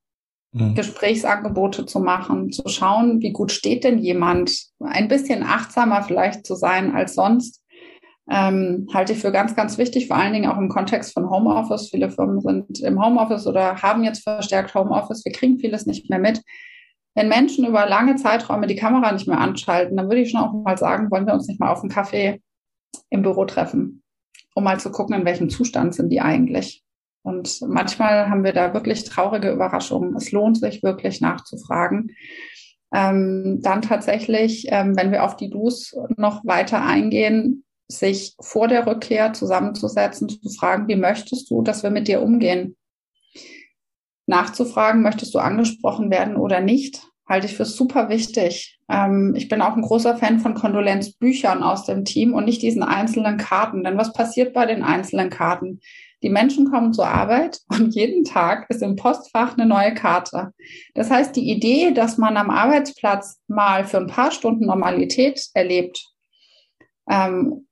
[0.53, 0.75] Mhm.
[0.75, 6.55] Gesprächsangebote zu machen, zu schauen, wie gut steht denn jemand, ein bisschen achtsamer vielleicht zu
[6.55, 7.61] sein als sonst.
[8.31, 11.91] ähm, halte ich für ganz, ganz wichtig, vor allen Dingen auch im Kontext von Homeoffice.
[11.91, 15.25] Viele Firmen sind im Homeoffice oder haben jetzt verstärkt Homeoffice.
[15.25, 16.41] Wir kriegen vieles nicht mehr mit.
[17.15, 20.53] Wenn Menschen über lange Zeiträume die Kamera nicht mehr anschalten, dann würde ich schon auch
[20.53, 22.41] mal sagen, wollen wir uns nicht mal auf einen Kaffee
[23.11, 24.03] im Büro treffen,
[24.55, 26.85] um mal zu gucken, in welchem Zustand sind die eigentlich.
[27.23, 30.17] Und manchmal haben wir da wirklich traurige Überraschungen.
[30.17, 32.11] Es lohnt sich wirklich nachzufragen.
[32.93, 38.87] Ähm, dann tatsächlich, ähm, wenn wir auf die Dus noch weiter eingehen, sich vor der
[38.87, 42.77] Rückkehr zusammenzusetzen, zu fragen, wie möchtest du, dass wir mit dir umgehen?
[44.27, 48.79] Nachzufragen, möchtest du angesprochen werden oder nicht, halte ich für super wichtig.
[48.91, 52.83] Ähm, ich bin auch ein großer Fan von Kondolenzbüchern aus dem Team und nicht diesen
[52.83, 53.85] einzelnen Karten.
[53.85, 55.81] Denn was passiert bei den einzelnen Karten?
[56.23, 60.53] Die Menschen kommen zur Arbeit und jeden Tag ist im Postfach eine neue Karte.
[60.95, 66.07] Das heißt, die Idee, dass man am Arbeitsplatz mal für ein paar Stunden Normalität erlebt,
[67.11, 67.67] ähm,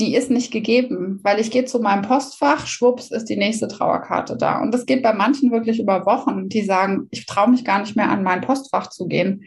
[0.00, 4.36] die ist nicht gegeben, weil ich gehe zu meinem Postfach, schwupps ist die nächste Trauerkarte
[4.36, 4.60] da.
[4.60, 7.94] Und das geht bei manchen wirklich über Wochen, die sagen, ich traue mich gar nicht
[7.94, 9.44] mehr an mein Postfach zu gehen,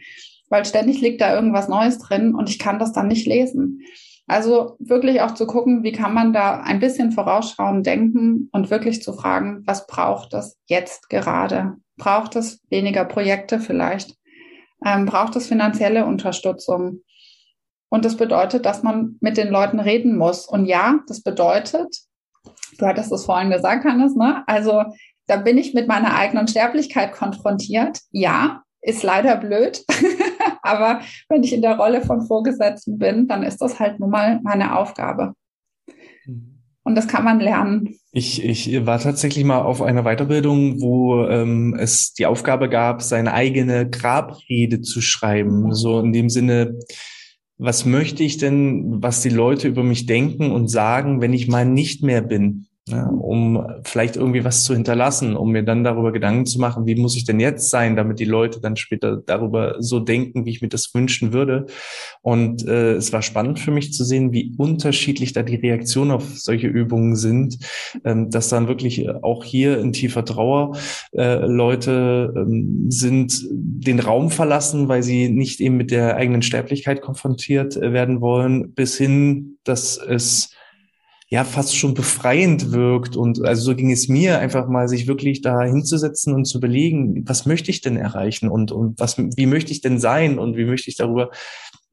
[0.48, 3.82] weil ständig liegt da irgendwas Neues drin und ich kann das dann nicht lesen.
[4.30, 9.02] Also wirklich auch zu gucken, wie kann man da ein bisschen vorausschauen, denken und wirklich
[9.02, 11.78] zu fragen, was braucht es jetzt gerade?
[11.96, 14.14] Braucht es weniger Projekte vielleicht?
[14.86, 17.00] Ähm, braucht es finanzielle Unterstützung?
[17.88, 20.46] Und das bedeutet, dass man mit den Leuten reden muss.
[20.46, 21.92] Und ja, das bedeutet,
[22.78, 24.44] du hattest es vorhin gesagt, Hannes, ne?
[24.46, 24.84] Also
[25.26, 27.98] da bin ich mit meiner eigenen Sterblichkeit konfrontiert.
[28.12, 29.84] Ja, ist leider blöd.
[30.62, 34.40] Aber wenn ich in der Rolle von Vorgesetzten bin, dann ist das halt nun mal
[34.42, 35.34] meine Aufgabe.
[36.26, 36.60] Mhm.
[36.82, 37.96] Und das kann man lernen.
[38.10, 43.34] Ich, ich war tatsächlich mal auf einer Weiterbildung, wo ähm, es die Aufgabe gab, seine
[43.34, 45.72] eigene Grabrede zu schreiben.
[45.74, 46.78] So in dem Sinne,
[47.58, 51.66] was möchte ich denn, was die Leute über mich denken und sagen, wenn ich mal
[51.66, 52.66] nicht mehr bin?
[52.90, 56.94] Ja, um vielleicht irgendwie was zu hinterlassen, um mir dann darüber Gedanken zu machen, wie
[56.94, 60.62] muss ich denn jetzt sein, damit die Leute dann später darüber so denken, wie ich
[60.62, 61.66] mir das wünschen würde.
[62.22, 66.24] Und äh, es war spannend für mich zu sehen, wie unterschiedlich da die Reaktionen auf
[66.38, 67.58] solche Übungen sind,
[68.04, 70.76] ähm, dass dann wirklich auch hier in tiefer Trauer
[71.12, 77.00] äh, Leute ähm, sind, den Raum verlassen, weil sie nicht eben mit der eigenen Sterblichkeit
[77.00, 80.50] konfrontiert äh, werden wollen, bis hin, dass es
[81.30, 83.16] ja fast schon befreiend wirkt.
[83.16, 87.24] Und also so ging es mir, einfach mal sich wirklich da hinzusetzen und zu überlegen,
[87.26, 90.64] was möchte ich denn erreichen und, und was, wie möchte ich denn sein und wie
[90.64, 91.30] möchte ich darüber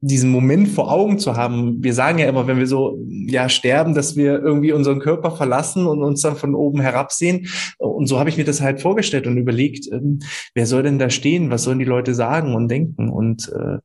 [0.00, 1.82] diesen Moment vor Augen zu haben.
[1.82, 5.86] Wir sagen ja immer, wenn wir so ja sterben, dass wir irgendwie unseren Körper verlassen
[5.86, 7.48] und uns dann von oben herabsehen.
[7.78, 10.20] Und so habe ich mir das halt vorgestellt und überlegt, ähm,
[10.54, 11.50] wer soll denn da stehen?
[11.50, 13.08] Was sollen die Leute sagen und denken?
[13.08, 13.78] Und äh.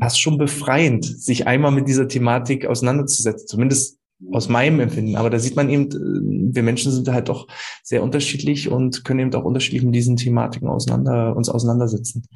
[0.00, 4.00] Fast schon befreiend, sich einmal mit dieser Thematik auseinanderzusetzen, zumindest
[4.32, 5.16] aus meinem Empfinden.
[5.16, 7.46] Aber da sieht man eben, äh, wir Menschen sind halt doch
[7.82, 12.26] sehr unterschiedlich und können eben auch unterschiedlich mit diesen Thematiken auseinander, uns auseinandersetzen.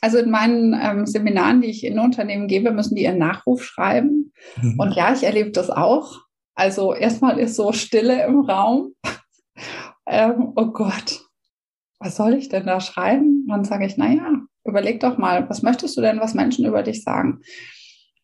[0.00, 4.32] Also in meinen ähm, Seminaren, die ich in Unternehmen gebe, müssen die ihren Nachruf schreiben.
[4.60, 4.78] Mhm.
[4.78, 6.20] Und ja, ich erlebe das auch.
[6.54, 8.94] Also erstmal ist so Stille im Raum.
[10.06, 11.26] ähm, oh Gott,
[11.98, 13.42] was soll ich denn da schreiben?
[13.42, 16.64] Und dann sage ich, na ja, Überleg doch mal, was möchtest du denn, was Menschen
[16.64, 17.40] über dich sagen?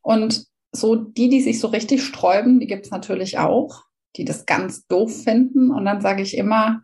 [0.02, 3.84] Und so die, die sich so richtig sträuben, die gibt es natürlich auch,
[4.16, 5.70] die das ganz doof finden.
[5.70, 6.82] Und dann sage ich immer,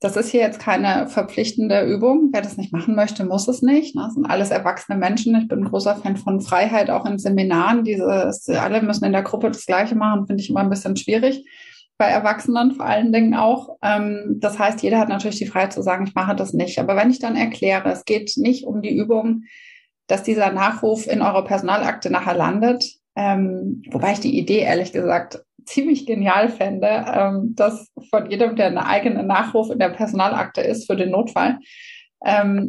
[0.00, 2.30] das ist hier jetzt keine verpflichtende Übung.
[2.32, 3.96] Wer das nicht machen möchte, muss es nicht.
[3.96, 5.34] Das sind alles erwachsene Menschen.
[5.36, 7.84] Ich bin ein großer Fan von Freiheit, auch in Seminaren.
[7.84, 8.30] Diese,
[8.60, 11.44] alle müssen in der Gruppe das Gleiche machen, finde ich immer ein bisschen schwierig
[11.98, 13.76] bei Erwachsenen vor allen Dingen auch.
[13.82, 16.78] Ähm, das heißt, jeder hat natürlich die Freiheit zu sagen, ich mache das nicht.
[16.78, 19.44] Aber wenn ich dann erkläre, es geht nicht um die Übung,
[20.06, 22.84] dass dieser Nachruf in eurer Personalakte nachher landet,
[23.16, 28.66] ähm, wobei ich die Idee ehrlich gesagt ziemlich genial fände, ähm, dass von jedem, der
[28.66, 31.58] eine eigene Nachruf in der Personalakte ist für den Notfall,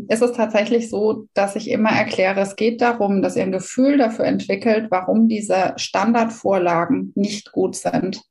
[0.10, 3.98] ist es tatsächlich so, dass ich immer erkläre, es geht darum, dass ihr ein Gefühl
[3.98, 8.22] dafür entwickelt, warum diese Standardvorlagen nicht gut sind.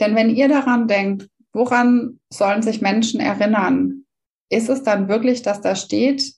[0.00, 4.04] Denn wenn ihr daran denkt, woran sollen sich Menschen erinnern?
[4.50, 6.32] Ist es dann wirklich, dass da steht,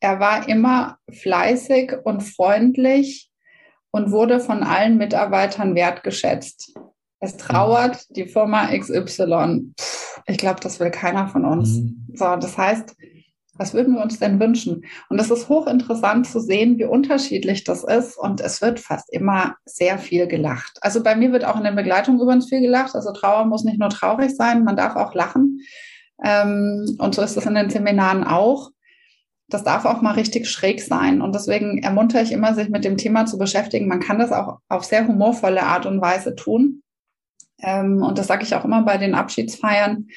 [0.00, 3.30] er war immer fleißig und freundlich
[3.90, 6.74] und wurde von allen Mitarbeitern wertgeschätzt.
[7.20, 9.72] Es trauert die Firma XY.
[9.76, 11.78] Puh, ich glaube, das will keiner von uns.
[11.78, 12.08] Mhm.
[12.12, 12.96] So, das heißt,
[13.56, 14.84] was würden wir uns denn wünschen?
[15.08, 18.18] Und es ist hochinteressant zu sehen, wie unterschiedlich das ist.
[18.18, 20.78] Und es wird fast immer sehr viel gelacht.
[20.80, 22.94] Also bei mir wird auch in der Begleitung übrigens viel gelacht.
[22.94, 25.60] Also Trauer muss nicht nur traurig sein, man darf auch lachen.
[26.24, 28.70] Ähm, und so ist es in den Seminaren auch.
[29.48, 31.20] das darf auch mal richtig schräg sein.
[31.20, 33.86] Und deswegen ermuntere ich immer, sich mit dem Thema zu beschäftigen.
[33.86, 36.82] Man kann das auch auf sehr humorvolle Art und Weise tun.
[37.62, 40.08] Ähm, und das sage ich auch immer bei den Abschiedsfeiern,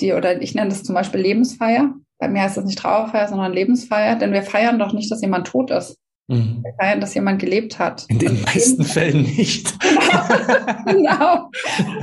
[0.00, 1.92] die, oder ich nenne das zum Beispiel Lebensfeier.
[2.18, 5.46] Bei mir heißt das nicht Trauerfeier, sondern Lebensfeier, denn wir feiern doch nicht, dass jemand
[5.46, 5.98] tot ist.
[6.28, 6.62] Mhm.
[6.62, 8.04] Wir feiern, dass jemand gelebt hat.
[8.08, 9.74] In den meisten Fällen nicht.
[10.86, 11.50] genau.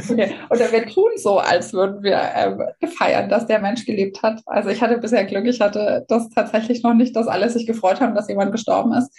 [0.10, 0.32] Okay.
[0.50, 4.42] Oder wir tun so, als würden wir äh, feiern, dass der Mensch gelebt hat.
[4.48, 8.02] Also ich hatte bisher Glück, ich hatte das tatsächlich noch nicht, dass alle sich gefreut
[8.02, 9.12] haben, dass jemand gestorben ist.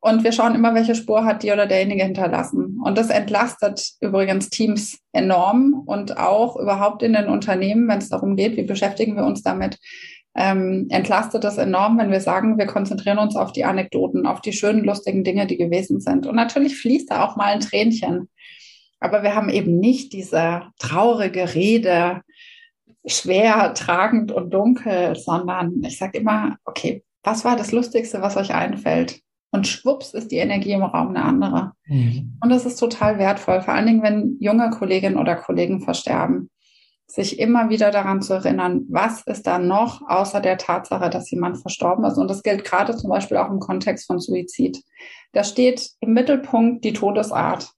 [0.00, 2.78] Und wir schauen immer, welche Spur hat die oder derjenige hinterlassen.
[2.84, 8.36] Und das entlastet übrigens Teams enorm und auch überhaupt in den Unternehmen, wenn es darum
[8.36, 9.78] geht, wie beschäftigen wir uns damit,
[10.36, 14.52] ähm, entlastet das enorm, wenn wir sagen, wir konzentrieren uns auf die Anekdoten, auf die
[14.52, 16.26] schönen, lustigen Dinge, die gewesen sind.
[16.26, 18.28] Und natürlich fließt da auch mal ein Tränchen.
[19.00, 22.20] Aber wir haben eben nicht diese traurige Rede,
[23.06, 28.54] schwer, tragend und dunkel, sondern ich sage immer, okay, was war das Lustigste, was euch
[28.54, 29.20] einfällt?
[29.52, 31.72] Und schwupps ist die Energie im Raum eine andere.
[31.86, 32.36] Mhm.
[32.42, 36.50] Und das ist total wertvoll, vor allen Dingen, wenn junge Kolleginnen oder Kollegen versterben
[37.06, 41.58] sich immer wieder daran zu erinnern, was ist da noch außer der Tatsache, dass jemand
[41.58, 42.18] verstorben ist.
[42.18, 44.82] Und das gilt gerade zum Beispiel auch im Kontext von Suizid.
[45.32, 47.70] Da steht im Mittelpunkt die Todesart.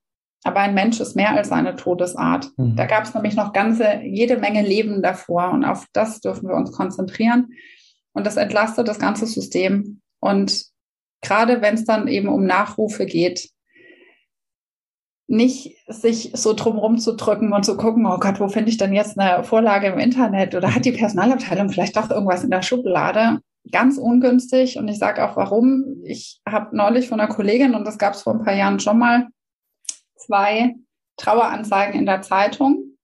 [0.45, 2.51] Aber ein Mensch ist mehr als eine Todesart.
[2.57, 2.77] Mhm.
[2.77, 5.51] Da gab es nämlich noch ganze, jede Menge Leben davor.
[5.51, 7.49] Und auf das dürfen wir uns konzentrieren.
[8.13, 10.01] Und das entlastet das ganze System.
[10.21, 10.65] Und
[11.21, 13.51] gerade wenn es dann eben um Nachrufe geht,
[15.29, 18.95] nicht sich so drumherum zu drücken und zu gucken, oh Gott, wo finde ich denn
[18.95, 23.41] jetzt eine Vorlage im Internet oder hat die Personalabteilung vielleicht doch irgendwas in der Schublade?
[23.71, 25.85] Ganz ungünstig und ich sage auch warum.
[26.03, 28.99] Ich habe neulich von einer Kollegin, und das gab es vor ein paar Jahren schon
[28.99, 29.29] mal,
[30.17, 30.75] zwei
[31.19, 32.97] Traueranzeigen in der Zeitung.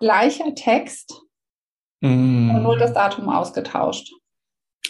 [0.00, 1.22] Gleicher Text,
[2.00, 2.50] mm.
[2.50, 4.12] und nur das Datum ausgetauscht.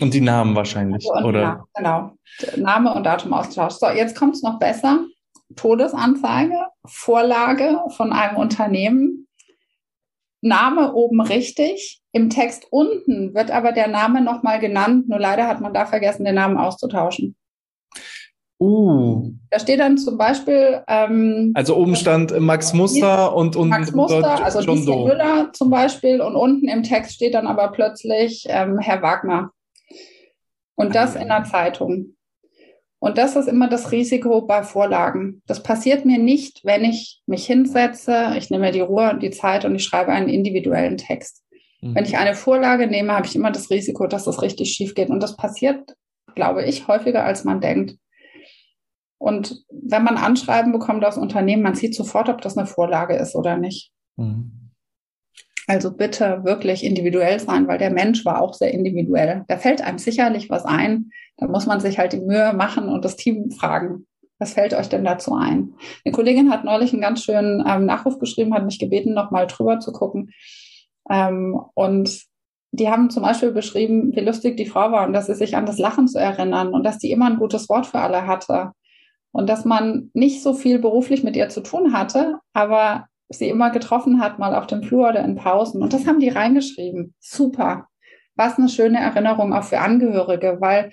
[0.01, 1.43] Und die Namen wahrscheinlich, also oder?
[1.43, 2.11] Namen, genau.
[2.57, 3.81] Name und Datum ausgetauscht.
[3.81, 5.05] So, jetzt kommt es noch besser.
[5.57, 9.29] Todesanzeige, Vorlage von einem Unternehmen,
[10.41, 15.61] Name oben richtig, im Text unten wird aber der Name nochmal genannt, nur leider hat
[15.61, 17.35] man da vergessen, den Namen auszutauschen.
[18.61, 19.33] Uh.
[19.51, 20.83] Da steht dann zum Beispiel.
[20.87, 25.09] Ähm, also oben stand Max Muster und, und Max Muster, also John Doe.
[25.09, 29.51] Müller zum Beispiel und unten im Text steht dann aber plötzlich ähm, Herr Wagner.
[30.77, 32.14] Und das in der Zeitung.
[33.05, 35.43] Und das ist immer das Risiko bei Vorlagen.
[35.45, 39.67] Das passiert mir nicht, wenn ich mich hinsetze, ich nehme die Ruhe und die Zeit
[39.67, 41.45] und ich schreibe einen individuellen Text.
[41.83, 41.95] Mhm.
[41.95, 45.11] Wenn ich eine Vorlage nehme, habe ich immer das Risiko, dass das richtig schief geht.
[45.11, 45.95] Und das passiert,
[46.35, 47.99] glaube ich, häufiger, als man denkt.
[49.19, 53.35] Und wenn man Anschreiben bekommt aus Unternehmen, man sieht sofort, ob das eine Vorlage ist
[53.35, 53.93] oder nicht.
[54.17, 54.64] Mhm.
[55.67, 59.45] Also bitte wirklich individuell sein, weil der Mensch war auch sehr individuell.
[59.49, 61.11] Da fällt einem sicherlich was ein.
[61.37, 64.07] Da muss man sich halt die Mühe machen und das Team fragen.
[64.39, 65.75] Was fällt euch denn dazu ein?
[66.05, 69.81] Eine Kollegin hat neulich einen ganz schönen ähm, Nachruf geschrieben, hat mich gebeten, nochmal drüber
[69.81, 70.31] zu gucken.
[71.09, 72.25] Ähm, und
[72.73, 75.67] die haben zum Beispiel beschrieben, wie lustig die Frau war und dass sie sich an
[75.67, 78.73] das Lachen zu erinnern und dass die immer ein gutes Wort für alle hatte.
[79.31, 83.07] Und dass man nicht so viel beruflich mit ihr zu tun hatte, aber
[83.37, 85.83] sie immer getroffen hat, mal auf dem Flur oder in Pausen.
[85.83, 87.15] Und das haben die reingeschrieben.
[87.21, 87.89] Super.
[88.37, 90.91] Was eine schöne Erinnerung auch für Angehörige, weil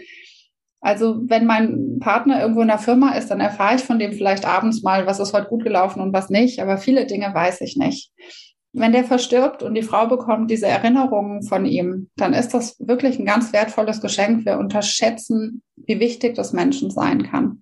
[0.81, 4.45] also wenn mein Partner irgendwo in der Firma ist, dann erfahre ich von dem vielleicht
[4.45, 7.77] abends mal, was ist heute gut gelaufen und was nicht, aber viele Dinge weiß ich
[7.77, 8.11] nicht.
[8.73, 13.19] Wenn der verstirbt und die Frau bekommt diese Erinnerungen von ihm, dann ist das wirklich
[13.19, 14.45] ein ganz wertvolles Geschenk.
[14.45, 17.61] Wir unterschätzen, wie wichtig das Menschen sein kann.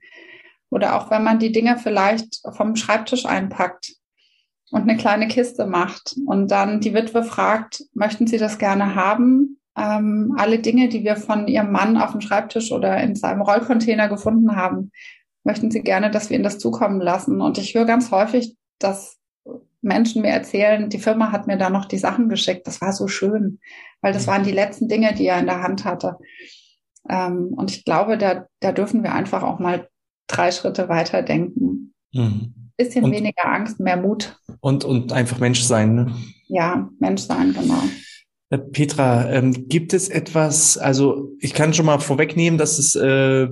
[0.69, 3.95] Oder auch wenn man die Dinge vielleicht vom Schreibtisch einpackt
[4.71, 9.59] und eine kleine Kiste macht und dann die Witwe fragt, möchten Sie das gerne haben?
[9.77, 14.09] Ähm, alle Dinge, die wir von Ihrem Mann auf dem Schreibtisch oder in seinem Rollcontainer
[14.09, 14.91] gefunden haben,
[15.43, 17.41] möchten Sie gerne, dass wir Ihnen das zukommen lassen.
[17.41, 19.17] Und ich höre ganz häufig, dass
[19.81, 22.67] Menschen mir erzählen, die Firma hat mir da noch die Sachen geschickt.
[22.67, 23.59] Das war so schön,
[24.01, 26.17] weil das waren die letzten Dinge, die er in der Hand hatte.
[27.09, 29.87] Ähm, und ich glaube, da, da dürfen wir einfach auch mal
[30.27, 31.93] drei Schritte weiter denken.
[32.11, 34.37] Mhm bisschen und, weniger Angst, mehr Mut.
[34.61, 35.95] Und, und einfach Mensch sein.
[35.95, 36.15] Ne?
[36.47, 37.83] Ja, Mensch sein, genau.
[38.49, 43.47] Äh, Petra, ähm, gibt es etwas, also ich kann schon mal vorwegnehmen, dass es, äh,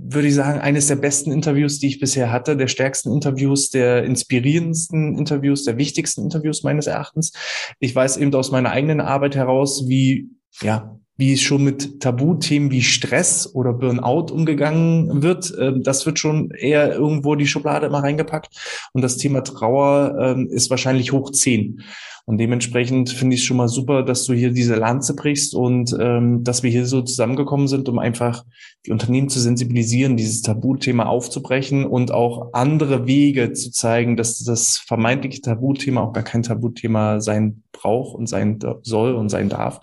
[0.00, 4.04] würde ich sagen, eines der besten Interviews, die ich bisher hatte, der stärksten Interviews, der
[4.04, 7.32] inspirierendsten Interviews, der wichtigsten Interviews meines Erachtens.
[7.80, 10.30] Ich weiß eben aus meiner eigenen Arbeit heraus, wie,
[10.62, 15.52] ja, wie schon mit Tabuthemen wie Stress oder Burnout umgegangen wird.
[15.60, 18.88] Ähm, das wird schon eher irgendwo die Schublade immer reingepackt.
[18.92, 21.82] Und das Thema Trauer ähm, ist wahrscheinlich hoch zehn.
[22.24, 25.96] Und dementsprechend finde ich es schon mal super, dass du hier diese Lanze brichst und
[25.98, 28.44] ähm, dass wir hier so zusammengekommen sind, um einfach
[28.86, 34.76] die Unternehmen zu sensibilisieren, dieses Tabuthema aufzubrechen und auch andere Wege zu zeigen, dass das
[34.76, 39.80] vermeintliche Tabuthema auch gar kein Tabuthema sein braucht und sein soll und sein darf.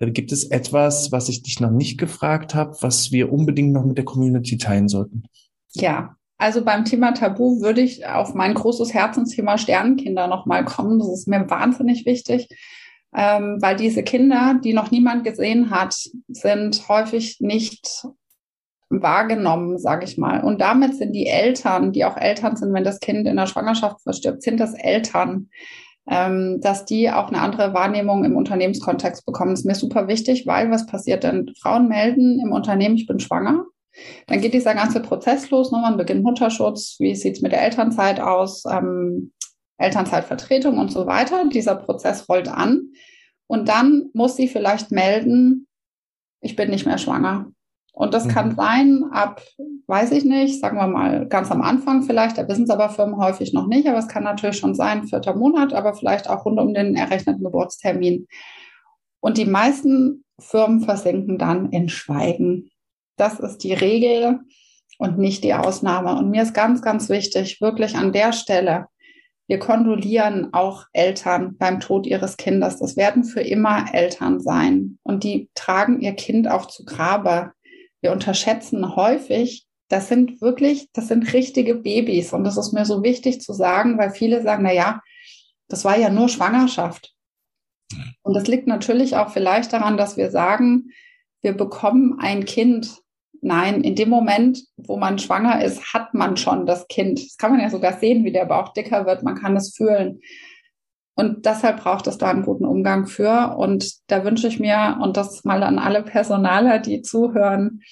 [0.00, 3.84] Äh, gibt es etwas, was ich dich noch nicht gefragt habe, was wir unbedingt noch
[3.84, 5.22] mit der Community teilen sollten?
[5.72, 10.98] Ja, also beim Thema Tabu würde ich auf mein großes Herzensthema Sternenkinder nochmal kommen.
[10.98, 12.48] Das ist mir wahnsinnig wichtig,
[13.14, 15.94] ähm, weil diese Kinder, die noch niemand gesehen hat,
[16.28, 18.04] sind häufig nicht
[18.88, 20.42] wahrgenommen, sage ich mal.
[20.42, 24.02] Und damit sind die Eltern, die auch Eltern sind, wenn das Kind in der Schwangerschaft
[24.02, 25.50] verstirbt, sind das Eltern,
[26.08, 29.50] ähm, dass die auch eine andere Wahrnehmung im Unternehmenskontext bekommen.
[29.50, 31.52] Das ist mir super wichtig, weil was passiert denn?
[31.60, 33.64] Frauen melden im Unternehmen, ich bin schwanger
[34.26, 35.72] dann geht dieser ganze Prozess los.
[35.72, 35.78] Ne?
[35.78, 36.96] Man beginnt Mutterschutz.
[36.98, 38.64] Wie sieht es mit der Elternzeit aus?
[38.70, 39.32] Ähm,
[39.78, 41.44] Elternzeitvertretung und so weiter.
[41.48, 42.92] Dieser Prozess rollt an.
[43.46, 45.66] Und dann muss sie vielleicht melden,
[46.40, 47.50] ich bin nicht mehr schwanger.
[48.00, 48.28] Und das mhm.
[48.30, 49.42] kann sein ab,
[49.86, 53.18] weiß ich nicht, sagen wir mal ganz am Anfang vielleicht, da wissen es aber Firmen
[53.18, 56.58] häufig noch nicht, aber es kann natürlich schon sein, vierter Monat, aber vielleicht auch rund
[56.58, 58.26] um den errechneten Geburtstermin.
[59.20, 62.70] Und die meisten Firmen versinken dann in Schweigen.
[63.18, 64.40] Das ist die Regel
[64.96, 66.16] und nicht die Ausnahme.
[66.16, 68.86] Und mir ist ganz, ganz wichtig, wirklich an der Stelle,
[69.46, 72.78] wir kondolieren auch Eltern beim Tod ihres Kindes.
[72.78, 74.98] Das werden für immer Eltern sein.
[75.02, 77.52] Und die tragen ihr Kind auch zu Grabe.
[78.00, 82.32] Wir unterschätzen häufig, das sind wirklich, das sind richtige Babys.
[82.32, 85.02] Und das ist mir so wichtig zu sagen, weil viele sagen, na ja,
[85.68, 87.14] das war ja nur Schwangerschaft.
[88.22, 90.90] Und das liegt natürlich auch vielleicht daran, dass wir sagen,
[91.42, 93.00] wir bekommen ein Kind
[93.42, 97.24] Nein, in dem Moment, wo man schwanger ist, hat man schon das Kind.
[97.24, 99.22] Das kann man ja sogar sehen, wie der Bauch dicker wird.
[99.22, 100.20] Man kann es fühlen.
[101.14, 103.56] Und deshalb braucht es da einen guten Umgang für.
[103.56, 107.82] Und da wünsche ich mir, und das mal an alle Personaler, die zuhören,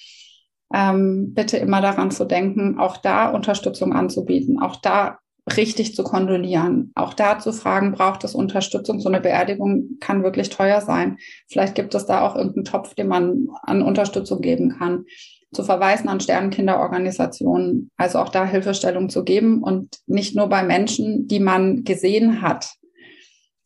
[0.73, 5.19] ähm, bitte immer daran zu denken, auch da Unterstützung anzubieten, auch da
[5.57, 8.99] richtig zu kondolieren, auch da zu fragen, braucht es Unterstützung?
[8.99, 11.17] So eine Beerdigung kann wirklich teuer sein.
[11.47, 15.05] Vielleicht gibt es da auch irgendeinen Topf, den man an Unterstützung geben kann
[15.51, 21.27] zu verweisen an Sternenkinderorganisationen, also auch da Hilfestellung zu geben und nicht nur bei Menschen,
[21.27, 22.75] die man gesehen hat,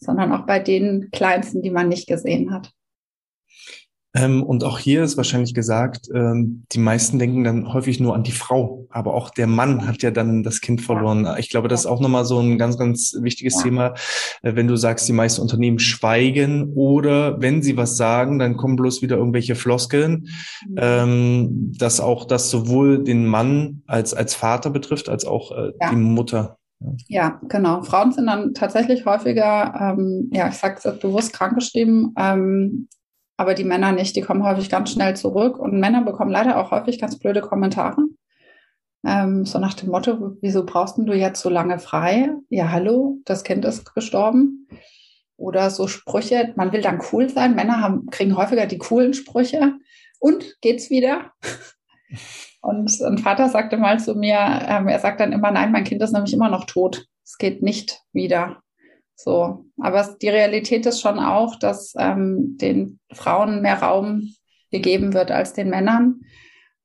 [0.04, 2.72] sondern auch bei den Kleinsten, die man nicht gesehen hat.
[4.16, 8.22] Ähm, und auch hier ist wahrscheinlich gesagt, ähm, die meisten denken dann häufig nur an
[8.24, 11.28] die Frau, aber auch der Mann hat ja dann das Kind verloren.
[11.40, 13.64] Ich glaube, das ist auch nochmal so ein ganz, ganz wichtiges ja.
[13.64, 13.94] Thema,
[14.44, 18.76] äh, wenn du sagst, die meisten Unternehmen schweigen oder wenn sie was sagen, dann kommen
[18.76, 20.28] bloß wieder irgendwelche Floskeln,
[20.68, 20.76] mhm.
[20.78, 25.90] ähm, dass auch das sowohl den Mann als, als Vater betrifft, als auch äh, ja.
[25.90, 26.60] die Mutter.
[27.08, 27.84] Ja, genau.
[27.84, 32.88] Frauen sind dann tatsächlich häufiger, ähm, ja, ich sage es bewusst krankgeschrieben, ähm,
[33.38, 34.16] aber die Männer nicht.
[34.16, 37.98] Die kommen häufig ganz schnell zurück und Männer bekommen leider auch häufig ganz blöde Kommentare.
[39.06, 42.30] Ähm, so nach dem Motto, wieso brauchst du jetzt so lange frei?
[42.50, 44.68] Ja, hallo, das Kind ist gestorben.
[45.36, 47.56] Oder so Sprüche, man will dann cool sein.
[47.56, 49.74] Männer haben, kriegen häufiger die coolen Sprüche.
[50.20, 51.34] Und geht's wieder?
[52.64, 56.02] Und ein Vater sagte mal zu mir, ähm, er sagt dann immer, nein, mein Kind
[56.02, 57.06] ist nämlich immer noch tot.
[57.22, 58.62] Es geht nicht wieder.
[59.16, 64.30] So, aber die Realität ist schon auch, dass ähm, den Frauen mehr Raum
[64.72, 66.22] gegeben wird als den Männern.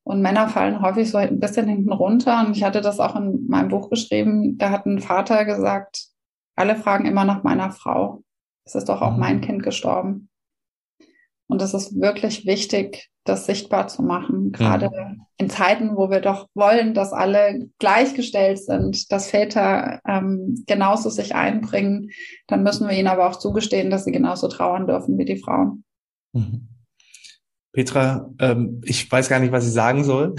[0.03, 2.45] Und Männer fallen häufig so ein bisschen hinten runter.
[2.45, 4.57] Und ich hatte das auch in meinem Buch geschrieben.
[4.57, 6.07] Da hat ein Vater gesagt,
[6.57, 8.21] alle fragen immer nach meiner Frau.
[8.65, 9.19] Es ist doch auch mhm.
[9.19, 10.28] mein Kind gestorben.
[11.49, 15.21] Und es ist wirklich wichtig, das sichtbar zu machen, gerade mhm.
[15.37, 21.35] in Zeiten, wo wir doch wollen, dass alle gleichgestellt sind, dass Väter ähm, genauso sich
[21.35, 22.11] einbringen,
[22.47, 25.83] dann müssen wir ihnen aber auch zugestehen, dass sie genauso trauern dürfen wie die Frauen.
[26.33, 26.68] Mhm.
[27.71, 30.35] Petra, ähm, ich weiß gar nicht, was ich sagen soll.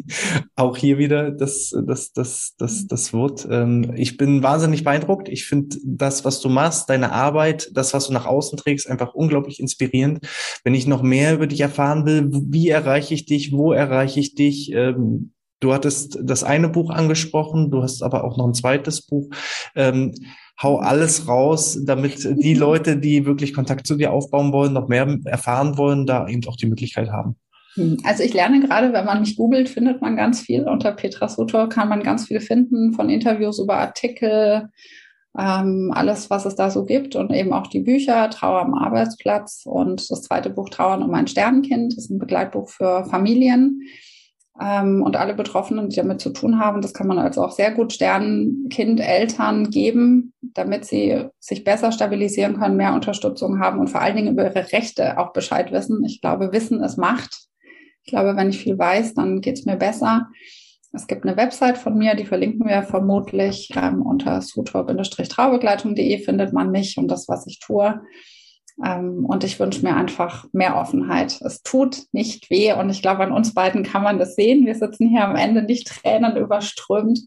[0.56, 3.46] auch hier wieder das, das, das, das, das Wort.
[3.50, 5.28] Ähm, ich bin wahnsinnig beeindruckt.
[5.28, 9.14] Ich finde das, was du machst, deine Arbeit, das, was du nach außen trägst, einfach
[9.14, 10.26] unglaublich inspirierend.
[10.64, 14.34] Wenn ich noch mehr über dich erfahren will, wie erreiche ich dich, wo erreiche ich
[14.34, 14.72] dich?
[14.72, 19.28] Ähm, du hattest das eine Buch angesprochen, du hast aber auch noch ein zweites Buch.
[19.76, 20.14] Ähm,
[20.62, 25.18] hau alles raus, damit die Leute, die wirklich Kontakt zu dir aufbauen wollen, noch mehr
[25.24, 27.36] erfahren wollen, da eben auch die Möglichkeit haben.
[27.74, 30.64] Hm, also ich lerne gerade, wenn man mich googelt, findet man ganz viel.
[30.64, 34.68] Unter Petra Sutor kann man ganz viel finden, von Interviews über Artikel,
[35.38, 39.62] ähm, alles, was es da so gibt und eben auch die Bücher Trauer am Arbeitsplatz
[39.64, 41.94] und das zweite Buch Trauern um ein Sternenkind.
[41.96, 43.82] Ist ein Begleitbuch für Familien
[44.58, 46.80] ähm, und alle Betroffenen, die damit zu tun haben.
[46.80, 52.58] Das kann man also auch sehr gut Sternenkind, Eltern geben, damit sie sich besser stabilisieren
[52.58, 56.04] können, mehr Unterstützung haben und vor allen Dingen über ihre Rechte auch Bescheid wissen.
[56.04, 57.46] Ich glaube, Wissen ist Macht.
[58.04, 60.28] Ich glaube, wenn ich viel weiß, dann geht es mir besser.
[60.92, 66.72] Es gibt eine Website von mir, die verlinken wir vermutlich ähm, unter sutor-traubegleitung.de findet man
[66.72, 68.00] mich und das, was ich tue.
[68.84, 71.40] Ähm, und ich wünsche mir einfach mehr Offenheit.
[71.42, 74.66] Es tut nicht weh und ich glaube, an uns beiden kann man das sehen.
[74.66, 77.20] Wir sitzen hier am Ende nicht Tränen überströmt,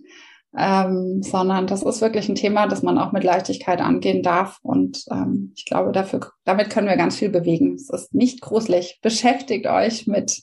[0.58, 4.60] ähm, sondern das ist wirklich ein Thema, das man auch mit Leichtigkeit angehen darf.
[4.62, 7.76] Und ähm, ich glaube, dafür, damit können wir ganz viel bewegen.
[7.76, 9.00] Es ist nicht gruselig.
[9.02, 10.42] Beschäftigt euch mit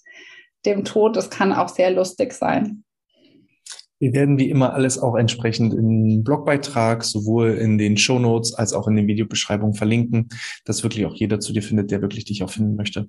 [0.66, 1.16] dem Tod.
[1.16, 2.84] Es kann auch sehr lustig sein.
[4.01, 8.72] Wir werden wie immer alles auch entsprechend im Blogbeitrag, sowohl in den Show Notes als
[8.72, 10.30] auch in den Videobeschreibungen verlinken,
[10.64, 13.09] dass wirklich auch jeder zu dir findet, der wirklich dich auch finden möchte.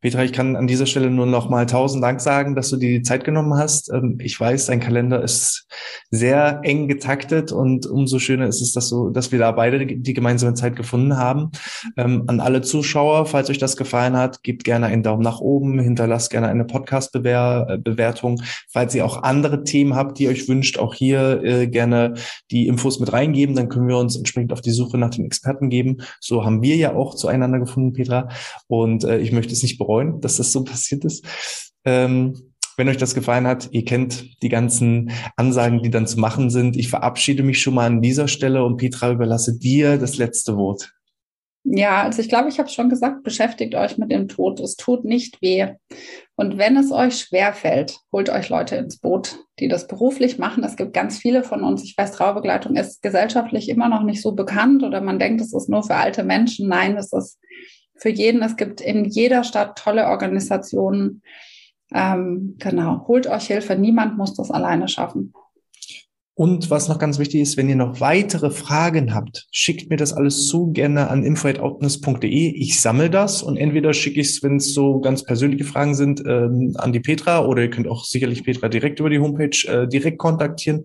[0.00, 2.88] Petra, ich kann an dieser Stelle nur noch mal tausend Dank sagen, dass du dir
[2.88, 3.92] die Zeit genommen hast.
[3.92, 5.68] Ähm, ich weiß, dein Kalender ist
[6.10, 10.14] sehr eng getaktet und umso schöner ist es, dass, so, dass wir da beide die
[10.14, 11.50] gemeinsame Zeit gefunden haben.
[11.98, 15.78] Ähm, an alle Zuschauer, falls euch das gefallen hat, gebt gerne einen Daumen nach oben,
[15.78, 18.40] hinterlasst gerne eine Podcast-Bewertung.
[18.72, 22.14] Falls ihr auch andere Themen habt, die euch wünscht, auch hier äh, gerne
[22.50, 23.54] die Infos mit reingeben.
[23.54, 25.98] Dann können wir uns entsprechend auf die Suche nach den Experten geben.
[26.20, 28.28] So haben wir ja auch zueinander gefunden, Petra.
[28.66, 31.24] Und äh, ich möchte es nicht bereuen, dass das so passiert ist.
[31.84, 32.34] Ähm,
[32.76, 36.76] wenn euch das gefallen hat, ihr kennt die ganzen Ansagen, die dann zu machen sind.
[36.76, 40.90] Ich verabschiede mich schon mal an dieser Stelle und Petra überlasse dir das letzte Wort.
[41.62, 44.60] Ja, also ich glaube, ich habe schon gesagt, beschäftigt euch mit dem Tod.
[44.60, 45.68] Es tut nicht weh.
[46.34, 50.64] Und wenn es euch schwer fällt, holt euch Leute ins Boot, die das beruflich machen.
[50.64, 51.84] Es gibt ganz viele von uns.
[51.84, 55.68] Ich weiß, Traubegleitung ist gesellschaftlich immer noch nicht so bekannt oder man denkt, es ist
[55.68, 56.66] nur für alte Menschen.
[56.66, 57.38] Nein, es ist
[57.96, 58.42] für jeden.
[58.42, 61.22] Es gibt in jeder Stadt tolle Organisationen.
[61.92, 63.76] Ähm, genau, holt euch Hilfe.
[63.76, 65.34] Niemand muss das alleine schaffen.
[66.40, 70.14] Und was noch ganz wichtig ist, wenn ihr noch weitere Fragen habt, schickt mir das
[70.14, 72.54] alles zu, gerne an info.outness.de.
[72.56, 76.22] Ich sammle das und entweder schicke ich es, wenn es so ganz persönliche Fragen sind,
[76.26, 79.86] ähm, an die Petra oder ihr könnt auch sicherlich Petra direkt über die Homepage äh,
[79.86, 80.84] direkt kontaktieren.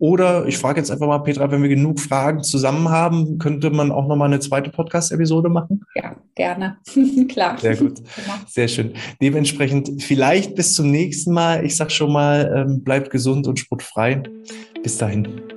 [0.00, 3.92] Oder ich frage jetzt einfach mal Petra, wenn wir genug Fragen zusammen haben, könnte man
[3.92, 5.84] auch nochmal eine zweite Podcast-Episode machen?
[5.94, 6.78] Ja, gerne.
[7.28, 7.58] Klar.
[7.58, 7.98] Sehr gut.
[8.16, 8.38] Genau.
[8.48, 8.94] Sehr schön.
[9.20, 11.64] Dementsprechend vielleicht bis zum nächsten Mal.
[11.64, 14.22] Ich sag schon mal, ähm, bleibt gesund und sportfrei.
[14.82, 15.55] Bis dahin.